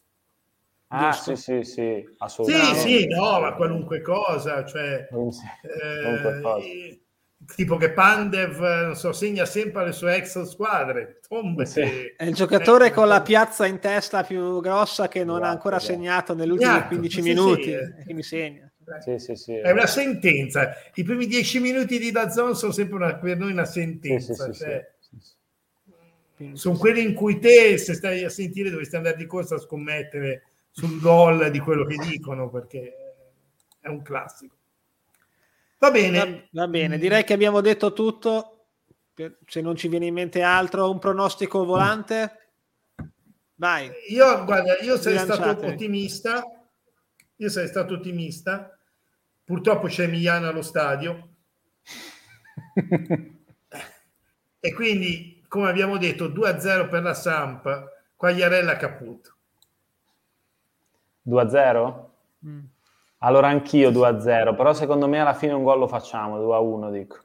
[0.88, 1.34] Ah, Giusto?
[1.34, 2.78] sì, sì, sì, assolutamente.
[2.78, 6.56] Sì, sì, no, ma qualunque cosa, cioè, eh, cosa.
[7.54, 11.20] Tipo che Pandev, non so, segna sempre le sue ex squadre.
[11.26, 11.80] Tombe, sì.
[11.80, 15.52] È il giocatore eh, con la piazza in testa più grossa che non esatto, ha
[15.52, 15.92] ancora esatto.
[15.92, 18.02] segnato negli ultimi esatto, 15 sì, minuti, sì, eh.
[18.04, 18.70] quindi segna.
[19.00, 19.54] Sì, sì, sì.
[19.54, 20.70] È una sentenza.
[20.94, 24.52] I primi 10 minuti di Dazzon sono sempre una, per noi una sentenza.
[24.52, 24.94] Cioè,
[26.52, 30.42] sono quelli in cui te, se stai a sentire, dovresti andare di corsa a scommettere
[30.70, 32.94] sul gol di quello che dicono perché
[33.80, 34.54] è un classico.
[35.86, 36.18] Va bene.
[36.18, 38.52] Va, va bene, direi che abbiamo detto tutto.
[39.46, 42.50] Se non ci viene in mente altro, un pronostico volante?
[43.54, 43.90] Vai.
[44.08, 46.44] Io, guarda, io sarei stato ottimista.
[47.36, 48.76] Io sarei stato ottimista.
[49.44, 51.28] Purtroppo c'è Emiliano allo stadio.
[54.60, 59.34] e quindi, come abbiamo detto, 2-0 per la Samp, Quagliarella Caputo.
[61.28, 62.04] 2-0?
[62.44, 62.64] Mm.
[63.18, 67.18] Allora anch'io 2-0, però secondo me alla fine un gol lo facciamo, 2-1 dico.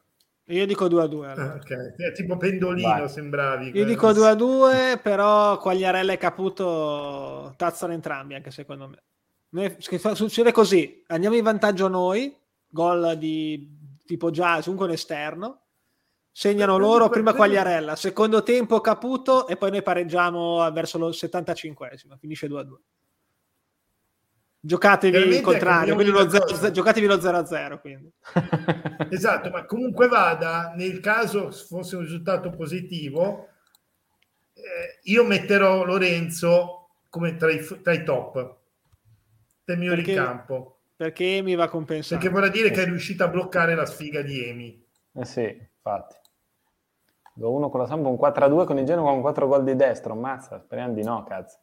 [0.46, 1.28] Io dico 2 a 2.
[1.28, 1.54] Allora.
[1.54, 1.94] Ah, okay.
[1.96, 3.10] È tipo pendolino Vai.
[3.10, 3.72] sembravi.
[3.74, 9.78] Io dico 2 a 2, però Quagliarella e Caputo tazzano entrambi, anche secondo me.
[9.80, 12.36] Succede così, andiamo in vantaggio noi,
[12.68, 15.60] gol di tipo jazz, un con esterno,
[16.32, 22.48] segnano loro prima Quagliarella, secondo tempo Caputo e poi noi pareggiamo verso lo 75esimo, finisce
[22.48, 22.66] 2
[24.62, 24.68] a 2.
[24.68, 27.80] Giocatevi il contrario, quindi lo 0, giocatevi lo 0-0.
[27.80, 28.12] Quindi.
[29.10, 33.48] esatto, ma comunque vada, nel caso fosse un risultato positivo,
[34.54, 38.58] eh, io metterò Lorenzo come tra i, tra i top
[39.66, 40.80] del mio perché, ricampo.
[40.96, 42.20] Perché Emi va compensato.
[42.20, 44.88] Perché vorrà dire che è riuscito a bloccare la sfiga di Emi.
[45.14, 46.16] Eh sì, infatti.
[47.40, 50.60] 2-1 con la Sambo, un 4-2 con il Genoa con 4 gol di destra, ammazza,
[50.60, 51.58] speriamo di no, cazzo.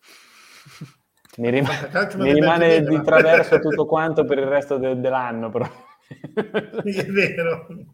[1.36, 1.66] Mi, rim-
[2.16, 5.68] mi rimane di traverso tutto quanto per il resto de- dell'anno, però.
[6.84, 7.66] è vero.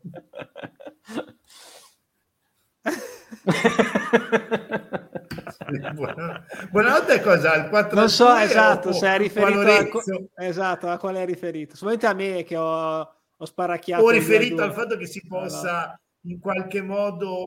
[5.95, 6.45] Buona...
[6.71, 7.55] Buonanotte cosa?
[7.55, 11.77] Il 4 non so esatto, se è riferito a, esatto, a quale è riferito.
[11.77, 12.99] Solamente a me che ho,
[13.37, 14.03] ho sparacchiato.
[14.03, 16.01] Ho riferito al fatto che si possa allora.
[16.23, 17.45] in qualche modo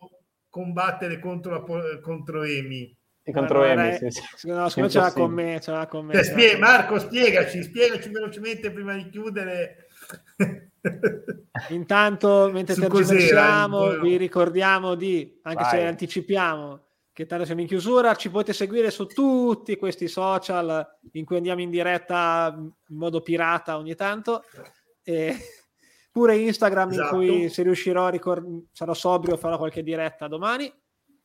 [0.50, 2.96] combattere contro, la, contro Emi
[3.32, 4.48] contro Emi, sì, sì.
[4.48, 6.14] No, secondo ce l'ha con me, ce l'ha con me.
[6.14, 9.88] Cioè, spie- Marco, spiegaci, spiegaci velocemente prima di chiudere.
[11.70, 15.72] Intanto, mentre tergiversiamo, vi ricordiamo di, anche Vai.
[15.72, 16.82] se anticipiamo,
[17.14, 21.62] che tanto siamo in chiusura, ci potete seguire su tutti questi social in cui andiamo
[21.62, 24.44] in diretta in modo pirata ogni tanto.
[25.04, 25.36] E
[26.12, 27.22] pure Instagram esatto.
[27.22, 30.72] in cui se riuscirò a ricordare, sarò sobrio, farò qualche diretta domani,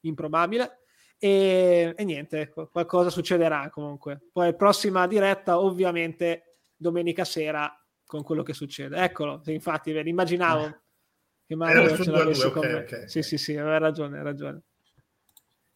[0.03, 0.83] improbabile.
[1.21, 4.21] E, e, niente, qualcosa succederà comunque.
[4.33, 7.73] Poi prossima diretta, ovviamente, domenica sera
[8.07, 8.97] con quello che succede.
[8.97, 10.81] Eccolo, infatti, ve immaginavo eh.
[11.47, 12.79] che Mario ce l'avesse due, con okay, me.
[12.81, 13.09] Okay.
[13.09, 14.63] Sì, sì, sì, aveva ragione, aveva ragione.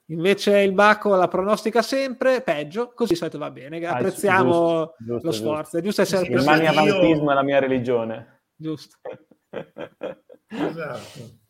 [0.06, 3.84] Invece il Bacco la pronostica sempre peggio, così solito va bene.
[3.84, 5.78] Ah, Apprezziamo giusto, giusto, lo sforzo.
[5.78, 8.42] È giusto essere sì, Il maniavantismo è la mia religione.
[8.54, 8.98] Giusto.
[10.46, 11.40] esatto.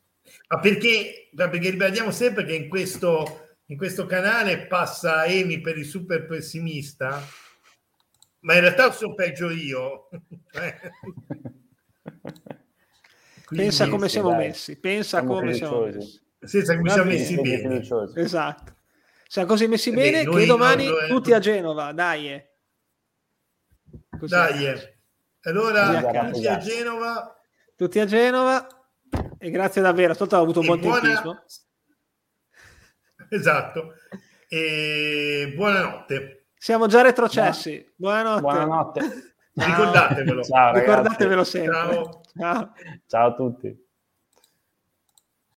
[0.49, 5.87] Ma perché, perché ribadiamo sempre che in questo in questo canale passa Emi per il
[5.87, 7.23] super pessimista,
[8.41, 10.11] ma in realtà sono peggio io.
[13.47, 14.47] Quindi, pensa come siamo dai.
[14.47, 16.21] messi, pensa siamo come siamo messi.
[16.43, 17.83] Senza come siamo messi bene.
[18.15, 18.77] Esatto.
[19.27, 22.45] Siamo così messi eh bene beh, che domani no, tutti a Genova, dai.
[24.19, 24.35] Così.
[24.35, 24.67] Dai.
[25.45, 27.41] Allora, tutti a Genova.
[27.75, 28.67] Tutti a Genova.
[29.39, 31.01] E grazie davvero, ascolta, ho avuto un buon buona...
[31.01, 31.43] tempismo.
[33.33, 33.95] Esatto.
[34.47, 36.49] E buonanotte.
[36.55, 37.93] Siamo già retrocessi.
[37.97, 38.41] Buonanotte.
[38.41, 39.01] Buonanotte.
[39.55, 40.43] Ricordatevelo.
[40.43, 41.73] Ciao, Ricordatevelo sempre.
[41.73, 42.21] Ciao.
[42.37, 42.73] Ciao.
[43.07, 43.82] Ciao a tutti.